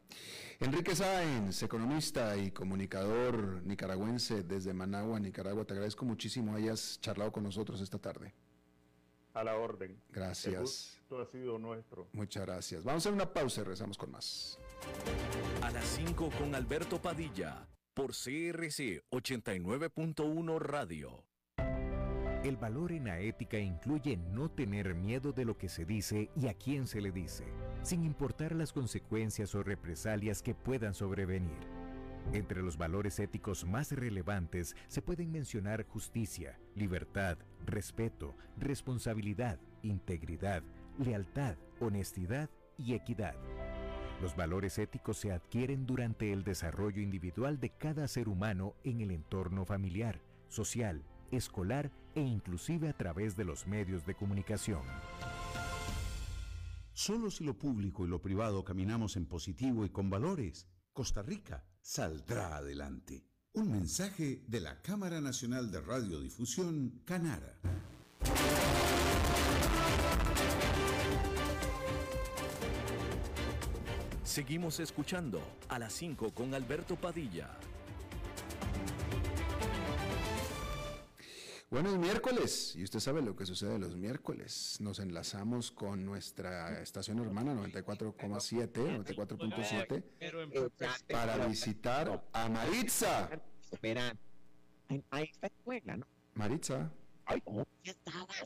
[0.59, 7.43] Enrique Sáenz, economista y comunicador nicaragüense desde Managua, Nicaragua, te agradezco muchísimo hayas charlado con
[7.43, 8.33] nosotros esta tarde.
[9.33, 10.01] A la orden.
[10.09, 10.99] Gracias.
[11.07, 12.07] Todo ha sido nuestro.
[12.11, 12.83] Muchas gracias.
[12.83, 14.57] Vamos a hacer una pausa y regresamos con más.
[15.61, 21.23] A las 5 con Alberto Padilla, por CRC 89.1 Radio.
[22.43, 26.47] El valor en la ética incluye no tener miedo de lo que se dice y
[26.47, 27.43] a quién se le dice,
[27.83, 31.57] sin importar las consecuencias o represalias que puedan sobrevenir.
[32.33, 40.61] Entre los valores éticos más relevantes se pueden mencionar justicia, libertad, respeto, responsabilidad, integridad,
[40.99, 43.35] lealtad, honestidad y equidad.
[44.21, 49.11] Los valores éticos se adquieren durante el desarrollo individual de cada ser humano en el
[49.11, 54.81] entorno familiar, social, escolar e inclusive a través de los medios de comunicación.
[56.97, 61.63] Solo si lo público y lo privado caminamos en positivo y con valores, Costa Rica
[61.79, 63.23] saldrá adelante.
[63.53, 67.59] Un mensaje de la Cámara Nacional de Radiodifusión, Canara.
[74.23, 75.39] Seguimos escuchando
[75.69, 77.59] a las 5 con Alberto Padilla.
[81.69, 84.77] Bueno, es miércoles y usted sabe lo que sucede los miércoles.
[84.79, 90.71] Nos enlazamos con nuestra estación hermana 94,7, 94.7
[91.11, 93.29] para visitar a Maritza.
[93.69, 94.15] Espera,
[95.11, 96.07] ahí está escuela, ¿no?
[96.35, 96.89] Maritza.
[97.25, 98.45] Ay, ¿cómo estabas?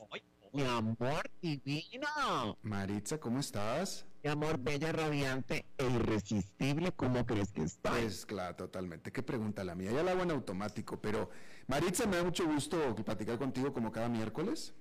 [0.51, 2.57] Mi amor divino.
[2.63, 4.07] Maritza, ¿cómo estás?
[4.23, 7.91] Mi amor, bella, radiante e irresistible, ¿cómo crees que está?
[7.91, 9.11] Pues claro, totalmente.
[9.11, 9.91] Qué pregunta la mía.
[9.91, 11.29] Ya la hago en automático, pero
[11.71, 14.73] Maritza, me da mucho gusto platicar contigo como cada miércoles.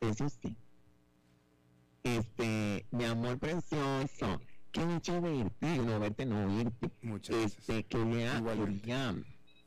[0.00, 0.56] Eso sí.
[2.04, 6.92] Este, mi amor precioso, Qué dicha verte, no verte, no oírte.
[7.02, 9.16] Muchas este, Quería, quería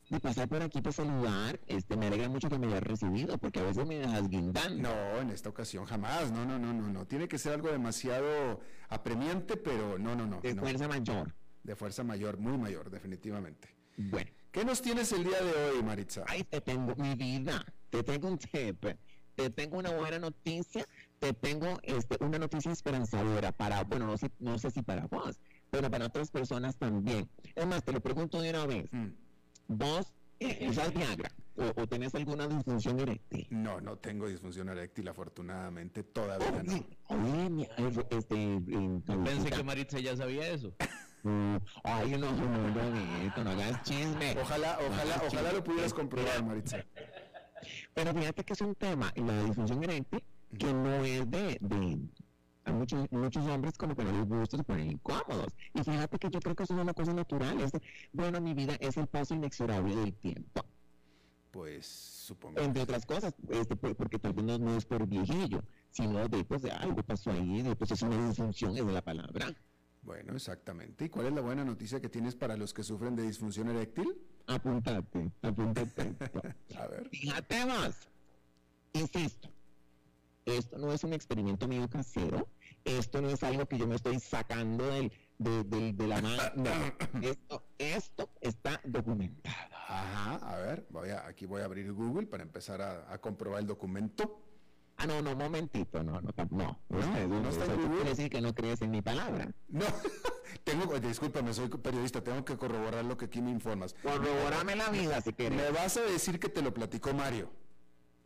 [0.08, 1.60] de pasar por aquí para saludar.
[1.66, 4.88] Este, me alegra mucho que me hayas recibido, porque a veces me dejas guindando.
[4.88, 6.32] No, en esta ocasión jamás.
[6.32, 7.06] No, no, no, no, no.
[7.06, 10.40] Tiene que ser algo demasiado apremiante, pero no, no, no.
[10.40, 11.34] De fuerza mayor.
[11.62, 13.76] De fuerza mayor, muy mayor, definitivamente.
[13.98, 14.30] Bueno.
[14.56, 16.24] ¿Qué nos tienes el día de hoy, Maritza?
[16.26, 17.62] Ay, te tengo mi vida.
[17.90, 18.86] Te tengo un tip.
[19.34, 20.86] Te tengo una buena noticia.
[21.18, 25.38] Te tengo este, una noticia esperanzadora para, bueno, no sé, no sé si para vos,
[25.68, 27.28] pero para otras personas también.
[27.54, 28.88] Es más, te lo pregunto de una vez.
[28.92, 29.08] Mm.
[29.68, 30.14] ¿Vos
[30.66, 31.30] usas Viagra?
[31.56, 33.46] O, o, tenés alguna disfunción eréctil?
[33.50, 36.86] No, no tengo disfunción eréctil, afortunadamente, todavía no.
[37.08, 37.68] Oye,
[38.08, 38.62] este,
[39.22, 40.74] Pensé que Maritza ya sabía eso.
[41.84, 44.36] ay, no, no, no, no, no hagas chisme.
[44.40, 46.84] Ojalá, ojalá, ojalá lo pudieras comprobar, Maritza.
[47.94, 50.22] Pero fíjate que es un tema, la disfunción eréctil,
[50.58, 51.98] que no es de, de
[52.66, 55.54] a muchos, muchos hombres como que no les gusta, se ponen incómodos.
[55.72, 57.60] Y fíjate que yo creo que eso es una cosa natural.
[57.60, 57.72] Es
[58.12, 60.64] bueno, mi vida es el paso inexorable del tiempo.
[61.52, 62.60] Pues supongo.
[62.60, 66.70] Entre otras cosas, este, porque tal vez no, es por viejillo, sino de, pues, de
[66.70, 69.54] algo pasó ahí, de, pues es una disfunción, es de la palabra.
[70.06, 71.06] Bueno, exactamente.
[71.06, 74.16] ¿Y cuál es la buena noticia que tienes para los que sufren de disfunción eréctil?
[74.46, 76.14] Apúntate, apúntate.
[76.78, 77.08] a ver.
[77.08, 78.08] Fíjate más.
[78.92, 79.48] Insisto,
[80.44, 82.48] esto no es un experimento mío casero,
[82.84, 86.46] esto no es algo que yo me estoy sacando del, de, la mano.
[87.22, 89.74] esto, esto está documentado.
[89.88, 93.66] Ajá, a ver, voy a, aquí voy a abrir Google para empezar a, comprobar el
[93.66, 94.45] documento.
[94.98, 96.80] Ah, no, no, momentito, no, no, no.
[96.88, 98.04] No, no está en Google.
[98.04, 99.50] decir que no crees en mi palabra.
[99.68, 99.84] No,
[100.64, 103.94] tengo, discúlpame, soy periodista, tengo que corroborar lo que aquí me informas.
[104.02, 105.58] Corroborame la vida si quieres.
[105.58, 107.50] Me vas a decir que te lo platicó Mario.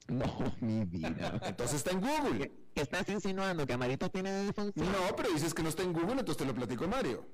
[0.07, 1.41] No, mi vida.
[1.43, 2.53] Entonces está en Google.
[2.75, 4.87] ¿Estás insinuando que Amarito tiene disfunción?
[4.93, 7.27] No, pero dices que no está en Google, entonces te lo platico Mario.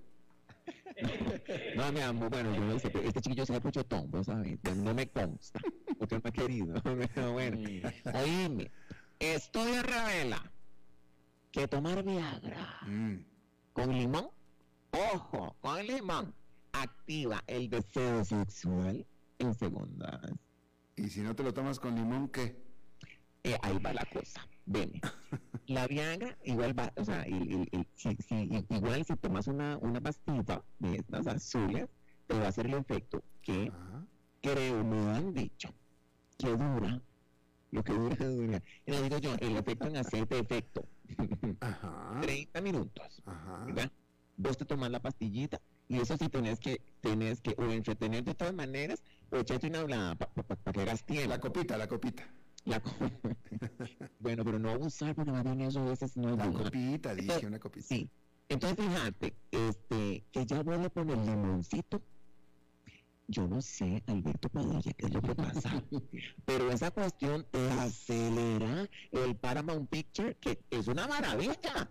[1.76, 4.59] No, mi amor, bueno, yo no sé, pero este chiquillo se ha puesto tonto, ¿sabes?
[4.76, 5.61] No me consta,
[5.99, 6.82] porque no me ha querido.
[7.14, 7.59] Pero bueno,
[8.14, 8.70] oíme,
[9.19, 10.53] estudio revela
[11.51, 13.17] que tomar Viagra mm.
[13.73, 14.29] con limón,
[14.91, 16.35] ojo, con limón,
[16.73, 19.07] activa el deseo sexual
[19.39, 20.21] en segundas.
[20.97, 22.62] ¿Y si no te lo tomas con limón, qué?
[23.45, 24.47] Eh, ahí va la cosa.
[24.67, 24.93] Ven,
[25.67, 31.89] la Viagra igual va, o sea, igual si tomas una, una pastilla de estas azules,
[32.27, 33.73] te va a hacer el efecto que
[34.43, 35.73] creo, me han dicho,
[36.37, 37.01] que dura,
[37.71, 38.62] lo que dura, dura.
[38.87, 40.87] Y lo digo yo, el efecto en aceite efecto.
[41.61, 42.19] Ajá.
[42.23, 43.23] 30 minutos.
[43.27, 43.64] Ajá.
[43.67, 43.91] ¿verdad?
[44.37, 48.35] Vos te tomas la pastillita y eso sí tenés que, tenés que o entretener de
[48.35, 51.31] todas maneras o echarte una hablada para que hagas tiempo.
[51.31, 52.23] La copita, la copita.
[52.64, 52.83] La
[54.19, 57.47] bueno, pero no abusar porque más bien eso a veces no es La copita, dije,
[57.47, 57.87] una copita.
[57.87, 58.11] Sí.
[58.49, 62.03] Entonces fíjate, este, que ya voy a poner limoncito.
[63.29, 65.83] Yo no sé, Alberto Padilla, qué es lo que pasa.
[66.45, 67.47] pero esa cuestión
[67.81, 71.91] acelera el Paramount Picture, que es una maravilla.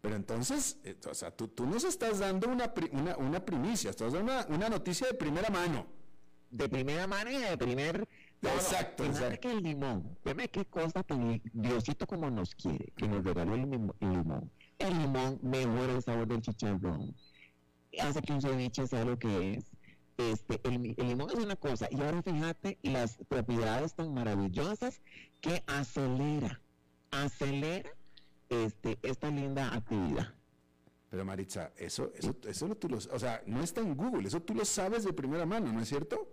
[0.00, 4.12] Pero entonces, eh, o sea, tú, tú nos estás dando una, una, una primicia, estás
[4.12, 5.86] dando una, una noticia de primera mano
[6.50, 8.08] de primera mano y de primer...
[8.42, 9.40] exacto, exacto.
[9.40, 13.62] que el limón, dime qué cosa que Diosito como nos quiere, que nos regaló el,
[13.62, 14.50] limón.
[14.78, 17.14] El limón mejora el sabor del chicharrón.
[18.00, 19.64] Hace que un ceviche sea lo que es.
[20.18, 25.02] Este, el, limón es una cosa, y ahora fíjate las propiedades tan maravillosas
[25.42, 26.60] que acelera,
[27.10, 27.90] acelera
[28.48, 30.32] este, esta linda actividad.
[31.10, 34.54] Pero Maritza, eso, eso, eso tú lo, o sea, no está en Google, eso tú
[34.54, 36.28] lo sabes de primera mano, ¿no es cierto?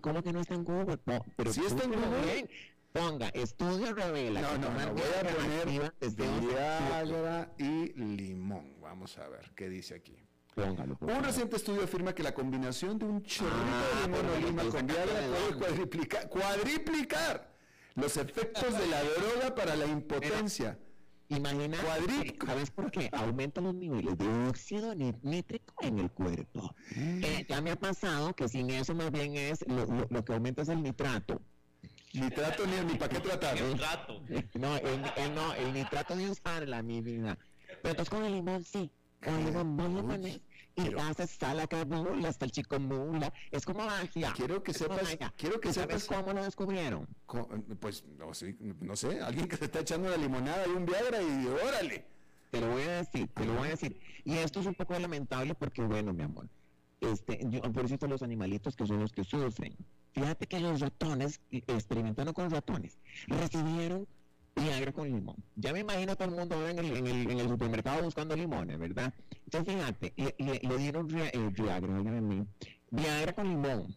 [0.00, 0.98] ¿Cómo que no está en Google?
[1.36, 2.48] pero sí está en Google.
[2.92, 4.40] Ponga, estudio revela.
[4.40, 5.92] No, no, no, voy a poner
[6.40, 8.80] Viagra y limón.
[8.80, 10.25] Vamos a ver qué dice aquí.
[10.56, 14.46] Póngalo, un reciente estudio afirma que la combinación de un chorrito de ah, limón o
[14.46, 17.54] lima con Viagra puede cuadriplicar, cuadriplicar
[17.94, 20.78] los efectos de la droga para la impotencia.
[21.28, 21.76] Imagina,
[22.46, 23.10] ¿sabes por qué?
[23.12, 26.74] Aumenta los niveles de óxido nítrico en el cuerpo.
[26.94, 27.22] Mm.
[27.22, 30.70] Eh, ya me ha pasado que sin eso más bien es, lo, que aumenta es
[30.70, 31.42] el nitrato.
[32.14, 33.60] Nitrato ni, ni para qué tratar.
[33.60, 34.22] Nitrato.
[34.54, 37.36] No, el, no, el nitrato de usarla, mi vida.
[37.82, 38.90] Pero entonces con el limón sí.
[39.26, 40.40] Con el limón vos le
[40.76, 43.32] y haces sal mula, hasta el chico mula.
[43.50, 44.32] Es como magia.
[44.36, 45.18] Quiero que sepas.
[45.36, 47.08] Quiero que sepas cómo lo descubrieron.
[47.80, 51.20] Pues no, sé, no sé, alguien que se está echando una limonada y un Viagra
[51.20, 52.04] y órale.
[52.50, 53.98] Te lo voy a decir, te lo voy a decir.
[54.24, 56.48] Y esto es un poco lamentable porque, bueno, mi amor,
[57.00, 59.76] este, yo, por cierto, los animalitos que son los que sufren.
[60.12, 64.06] Fíjate que los ratones, experimentando con ratones, recibieron
[64.56, 65.36] Viagra con limón.
[65.54, 69.12] Ya me imagino todo el mundo ahora en el, supermercado buscando limones, ¿verdad?
[69.44, 72.00] Entonces, fíjate, le, le, dieron eh, Viagra,
[72.90, 73.96] Viagra con limón.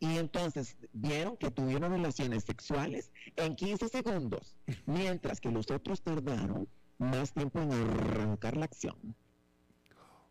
[0.00, 4.54] Y entonces vieron que tuvieron relaciones sexuales en 15 segundos,
[4.86, 6.68] mientras que los otros tardaron
[6.98, 8.96] más tiempo en arrancar la acción.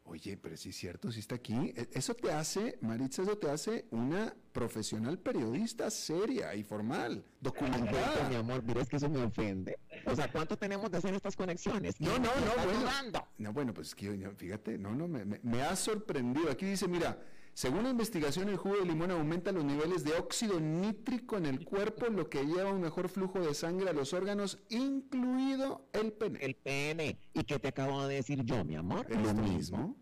[0.09, 1.53] Oye, pero sí es cierto, sí está aquí.
[1.53, 8.29] E, eso te hace, Maritza, eso te hace una profesional periodista seria y formal, documentada.
[8.29, 9.77] mi amor, mira, es que eso me ofende.
[10.05, 11.99] O sea, ¿cuánto tenemos de hacer estas conexiones?
[11.99, 13.27] No, no, no, bueno.
[13.37, 16.49] No, bueno, pues fíjate, no, no, me, me ha sorprendido.
[16.49, 17.19] Aquí dice, mira,
[17.57, 21.65] según la investigación, el jugo de limón aumenta los niveles de óxido nítrico en el
[21.65, 26.13] cuerpo, lo que lleva a un mejor flujo de sangre a los órganos, incluido el
[26.13, 26.37] pene.
[26.39, 27.17] El pene.
[27.33, 29.07] ¿Y qué te acabo de decir yo, mi amor?
[29.09, 29.97] ¿Es lo mismo?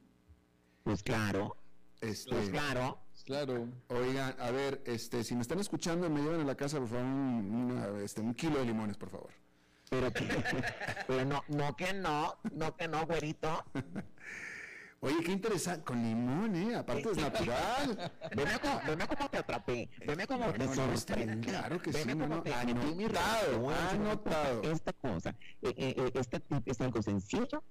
[0.84, 1.56] Pues claro.
[2.01, 2.99] Este, pues claro.
[3.24, 3.70] Claro.
[3.88, 7.06] Oigan, a ver, este, si me están escuchando, me llevan a la casa, por favor,
[7.06, 9.32] un, este, un kilo de limones, por favor.
[9.89, 10.12] Pero,
[11.08, 13.64] pero no, no que no, no que no, güerito.
[15.02, 16.76] Oye, qué interesante, con limón, ¿eh?
[16.76, 18.12] Aparte es natural.
[18.36, 21.48] Veme cómo, veme cómo te atrapé, veme cómo te sorprendí.
[21.48, 24.62] Claro que veme sí, cómo no, te anotado, anotado.
[24.64, 27.64] Esta cosa, eh, eh, eh, este tip es algo sencillo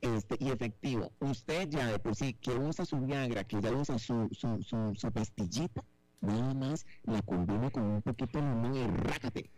[0.00, 1.12] este, y efectivo.
[1.20, 4.94] Usted ya de por sí, que usa su Viagra, que ya usa su, su, su,
[4.96, 5.84] su pastillita,
[6.20, 9.50] nada más la combina con un poquito de limón y rácate.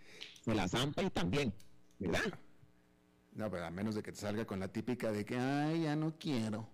[0.43, 1.55] Se la zampa y también,
[1.99, 2.39] ¿verdad?
[3.33, 5.97] No, pero a menos de que te salga con la típica de que, ay, ya
[5.97, 6.74] no quiero.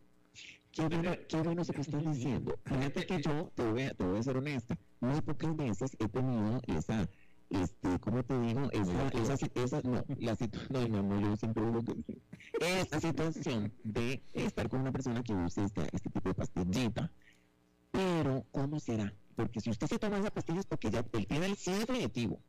[0.72, 2.58] Qué bueno, qué bueno eso que estás diciendo.
[2.64, 6.08] Fíjate que yo, te voy, a, te voy a ser honesta, muy pocas veces he
[6.08, 7.08] tenido esa,
[7.50, 8.70] este, ¿cómo te digo?
[8.72, 12.22] Esa, esa, esa no, la situación, no, no, yo siempre digo que
[12.60, 17.12] esa situación de estar con una persona que use este, este tipo de pastillita.
[17.90, 19.12] Pero, ¿cómo será?
[19.34, 22.44] Porque si usted se toma esa pastilla es porque ya el tiene el sí definitivo.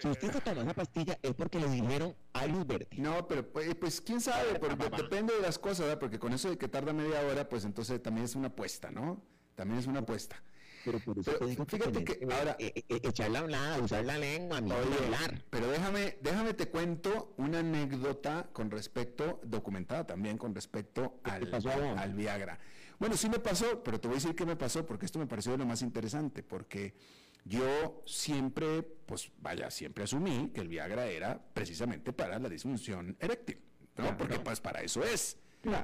[0.00, 2.88] Si usted se toma esa pastilla es porque le dijeron a luz verde.
[2.96, 6.00] No, pero pues, pues quién sabe, porque depende de las cosas, ¿verdad?
[6.00, 9.22] Porque con eso de que tarda media hora, pues entonces también es una apuesta, ¿no?
[9.54, 10.42] También es una apuesta.
[10.84, 14.04] Pero por eso digo fíjate que, que ahora eh, eh, eh, echar la hablada, usar
[14.04, 15.42] la lengua, ni hablar.
[15.50, 21.50] Pero déjame, déjame te cuento una anécdota con respecto, documentada también con respecto al,
[21.98, 22.58] al Viagra.
[22.98, 25.26] Bueno, sí me pasó, pero te voy a decir qué me pasó, porque esto me
[25.26, 26.94] pareció lo más interesante, porque
[27.48, 33.62] yo siempre, pues vaya, siempre asumí que el Viagra era precisamente para la disfunción eréctil,
[33.96, 34.16] ¿no?
[34.16, 35.38] Porque pues para eso es.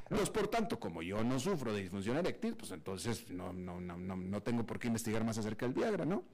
[0.09, 3.97] Pues por tanto, como yo no sufro de disfunción eréctil, pues entonces no, no, no,
[3.97, 6.25] no, tengo por qué investigar más acerca del Viagra, ¿no?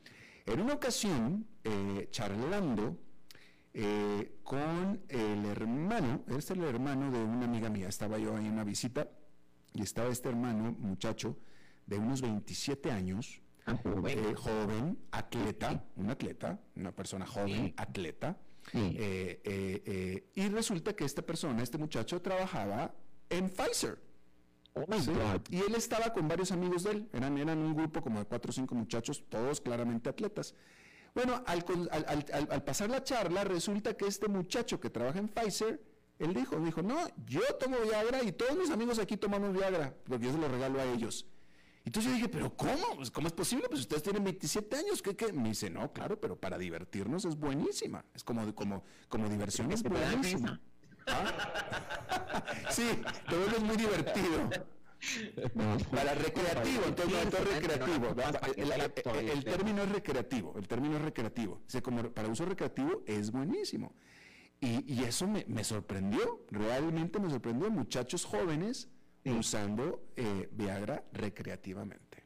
[0.47, 2.99] En una ocasión, eh, charlando
[3.75, 8.47] eh, con el hermano, este es el hermano de una amiga mía, estaba yo ahí
[8.47, 9.11] en una visita
[9.75, 11.39] y estaba este hermano, muchacho,
[11.87, 13.43] de unos 27 años,
[14.07, 14.99] eh, joven.
[15.11, 18.37] atleta, un atleta, una persona joven, atleta.
[18.73, 22.95] Eh, eh, y resulta que esta persona, este muchacho, trabajaba
[23.31, 23.99] en Pfizer.
[24.75, 24.85] Oh
[25.51, 28.51] y él estaba con varios amigos de él, eran, eran un grupo como de cuatro
[28.51, 30.55] o cinco muchachos, todos claramente atletas.
[31.15, 31.65] Bueno, al,
[32.51, 35.83] al, pasar la charla, resulta que este muchacho que trabaja en Pfizer,
[36.19, 36.97] él dijo, dijo, no,
[37.27, 40.81] yo tomo Viagra y todos mis amigos aquí tomamos Viagra, porque yo se lo regalo
[40.81, 41.27] a ellos.
[41.85, 42.97] Entonces yo dije, ¿pero cómo?
[42.97, 43.67] Pues, ¿Cómo es posible?
[43.69, 45.01] Pues ustedes tienen 27 años.
[45.01, 45.33] ¿Qué, qué?
[45.33, 48.05] Me dice, no, claro, pero para divertirnos es buenísima.
[48.15, 50.61] Es como, como, como diversión es buenísima.
[51.07, 52.45] ¿Ah?
[52.71, 52.89] sí,
[53.29, 54.51] todo es muy divertido.
[55.93, 58.17] Para recreativo, entonces no, recreativo.
[58.57, 61.63] El, término es recreativo, el término es recreativo.
[61.75, 63.95] O como para uso recreativo es buenísimo.
[64.61, 67.71] Y, y eso me, me, sorprendió, realmente me sorprendió.
[67.71, 68.89] Muchachos jóvenes
[69.25, 72.25] usando eh, Viagra recreativamente.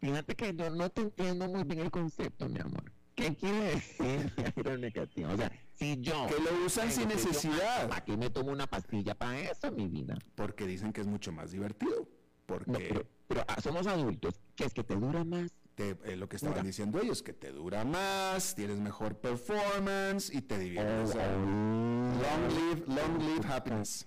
[0.00, 2.92] Fíjate que yo no te entiendo muy bien el concepto, mi amor.
[3.14, 5.32] ¿Qué quiere decir Viagra recreativo?
[5.32, 6.26] O sea, si yo...
[6.26, 7.88] Que lo usan sin necesidad.
[7.88, 10.18] ¿Para qué me tomo una pastilla para eso, mi vida?
[10.34, 12.08] Porque dicen que es mucho más divertido.
[12.46, 13.06] Porque...
[13.26, 14.40] pero, ah, somos adultos.
[14.54, 15.50] ¿Qué es que te dura más?
[15.74, 20.42] Te, eh, lo que estaban diciendo ellos, que te dura más, tienes mejor performance y
[20.42, 21.16] te diviertes.
[21.16, 21.44] Oh, oh.
[21.44, 24.06] long live, long live happiness.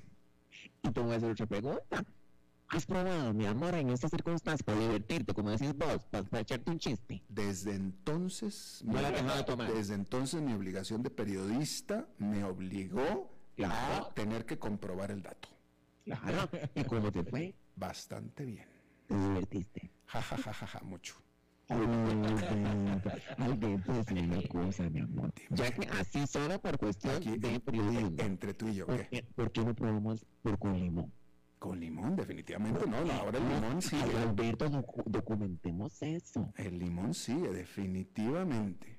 [0.83, 2.05] Y te voy a hacer otra pregunta.
[2.69, 6.79] ¿Has probado, mi amor, en estas circunstancias para divertirte, como decís vos, para, echarte un
[6.79, 7.23] chiste?
[7.29, 9.71] Desde entonces, no la de tomar.
[9.73, 13.31] desde entonces mi obligación de periodista me obligó
[13.63, 15.47] a tener que comprobar el dato.
[16.03, 16.49] Claro.
[16.75, 17.55] ¿Y cómo te fue?
[17.75, 18.67] Bastante bien.
[19.07, 19.89] ¿Te divertiste?
[20.07, 21.15] Ja, ja, ja, ja, ja mucho.
[21.69, 25.33] Ay, pues una cosa, mi amor.
[25.49, 28.15] Ya que así solo por cuestión de periodismo.
[28.19, 29.25] Entre tú y yo, ¿qué?
[29.35, 31.11] ¿Por qué no probamos por con limón?
[31.59, 33.03] Con limón, definitivamente no.
[33.03, 34.17] no ahora el limón sigue.
[34.17, 34.69] Alberto,
[35.05, 36.53] documentemos eso.
[36.55, 38.97] El limón sigue, definitivamente.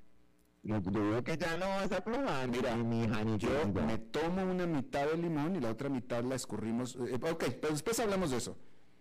[0.63, 2.49] Yo, veo que ya no vas a probar.
[2.49, 6.23] Mira, mi hija, ni yo me tomo una mitad de limón y la otra mitad
[6.25, 6.97] la escurrimos.
[6.97, 8.59] Eh, ok, pero después hablamos de eso.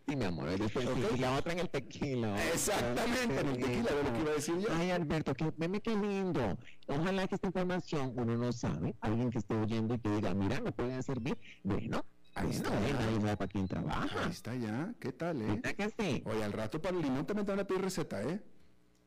[0.08, 2.41] Sí, mi amor, y la otra en el tequila.
[2.53, 4.70] Exactamente, en el tequila, de lo que iba a decir yo.
[4.72, 6.58] Ay, Alberto, que, veme qué lindo.
[6.88, 10.62] Ojalá que esta información uno no sabe, alguien que esté oyendo y que diga, mira,
[10.62, 11.38] me pueden servir.
[11.62, 12.05] Bueno,
[12.36, 14.24] Ahí está, ahí va para quien trabaja.
[14.24, 15.62] Ahí está ya, ¿qué tal, eh?
[15.76, 16.24] ¿Qué sí?
[16.26, 18.39] Oye, al rato para el limón también te van a pedir receta, ¿eh?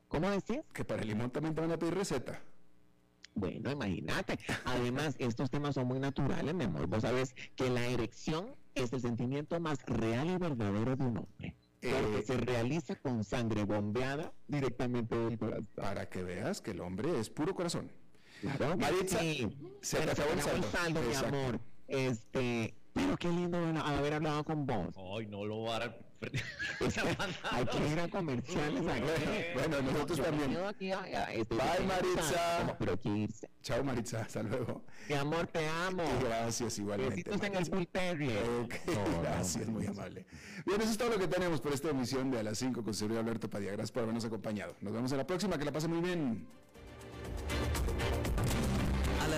[0.09, 0.61] ¿Cómo decís?
[0.74, 2.42] Que para el limón también te van a pedir receta.
[3.34, 4.38] Bueno, imagínate.
[4.64, 6.88] Además, estos temas son muy naturales, mi amor.
[6.88, 11.56] Vos sabés que la erección es el sentimiento más real y verdadero de un hombre.
[11.80, 15.68] Porque eh, se realiza con sangre bombeada directamente del corazón.
[15.74, 17.90] Para que veas que el hombre es puro corazón.
[18.40, 19.18] Claro, Maritza,
[19.80, 21.00] se te acabó el saldo.
[21.02, 21.60] mi amor.
[21.88, 24.94] Este, pero qué lindo haber hablado con vos.
[24.96, 25.96] Ay, no lo va a
[27.18, 27.28] dar.
[27.50, 30.56] Hay que ir a comerciales Bueno, nosotros también.
[30.78, 32.76] Bye, Maritza.
[32.78, 33.50] Pero irse.
[33.62, 34.22] Chao, Maritza.
[34.22, 34.84] Hasta luego.
[35.08, 36.04] Mi amor, te amo.
[36.22, 37.30] Gracias, igualmente.
[37.30, 37.88] Besitos en el Bull
[39.22, 40.26] gracias, muy amable.
[40.66, 42.94] Bien, eso es todo lo que tenemos por esta emisión de A las 5 con
[42.94, 43.72] Sergio Alberto Padilla.
[43.72, 44.76] Gracias por habernos acompañado.
[44.80, 45.58] Nos vemos en la próxima.
[45.58, 46.46] Que la pase muy bien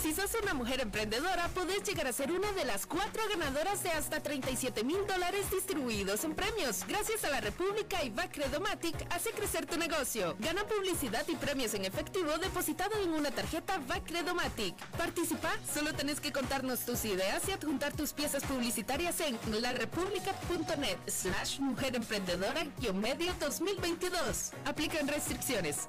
[0.00, 3.90] Si sos una mujer emprendedora, podés llegar a ser una de las cuatro ganadoras de
[3.90, 6.84] hasta 37 mil dólares distribuidos en premios.
[6.86, 10.36] Gracias a la República y Bacredomatic, hace crecer tu negocio.
[10.38, 14.76] Gana publicidad y premios en efectivo depositado en una tarjeta Bacredomatic.
[14.96, 21.60] Participa, solo tenés que contarnos tus ideas y adjuntar tus piezas publicitarias en larepublica.net slash
[21.60, 24.52] mujer emprendedora-medio 2022.
[24.66, 25.88] Aplican restricciones.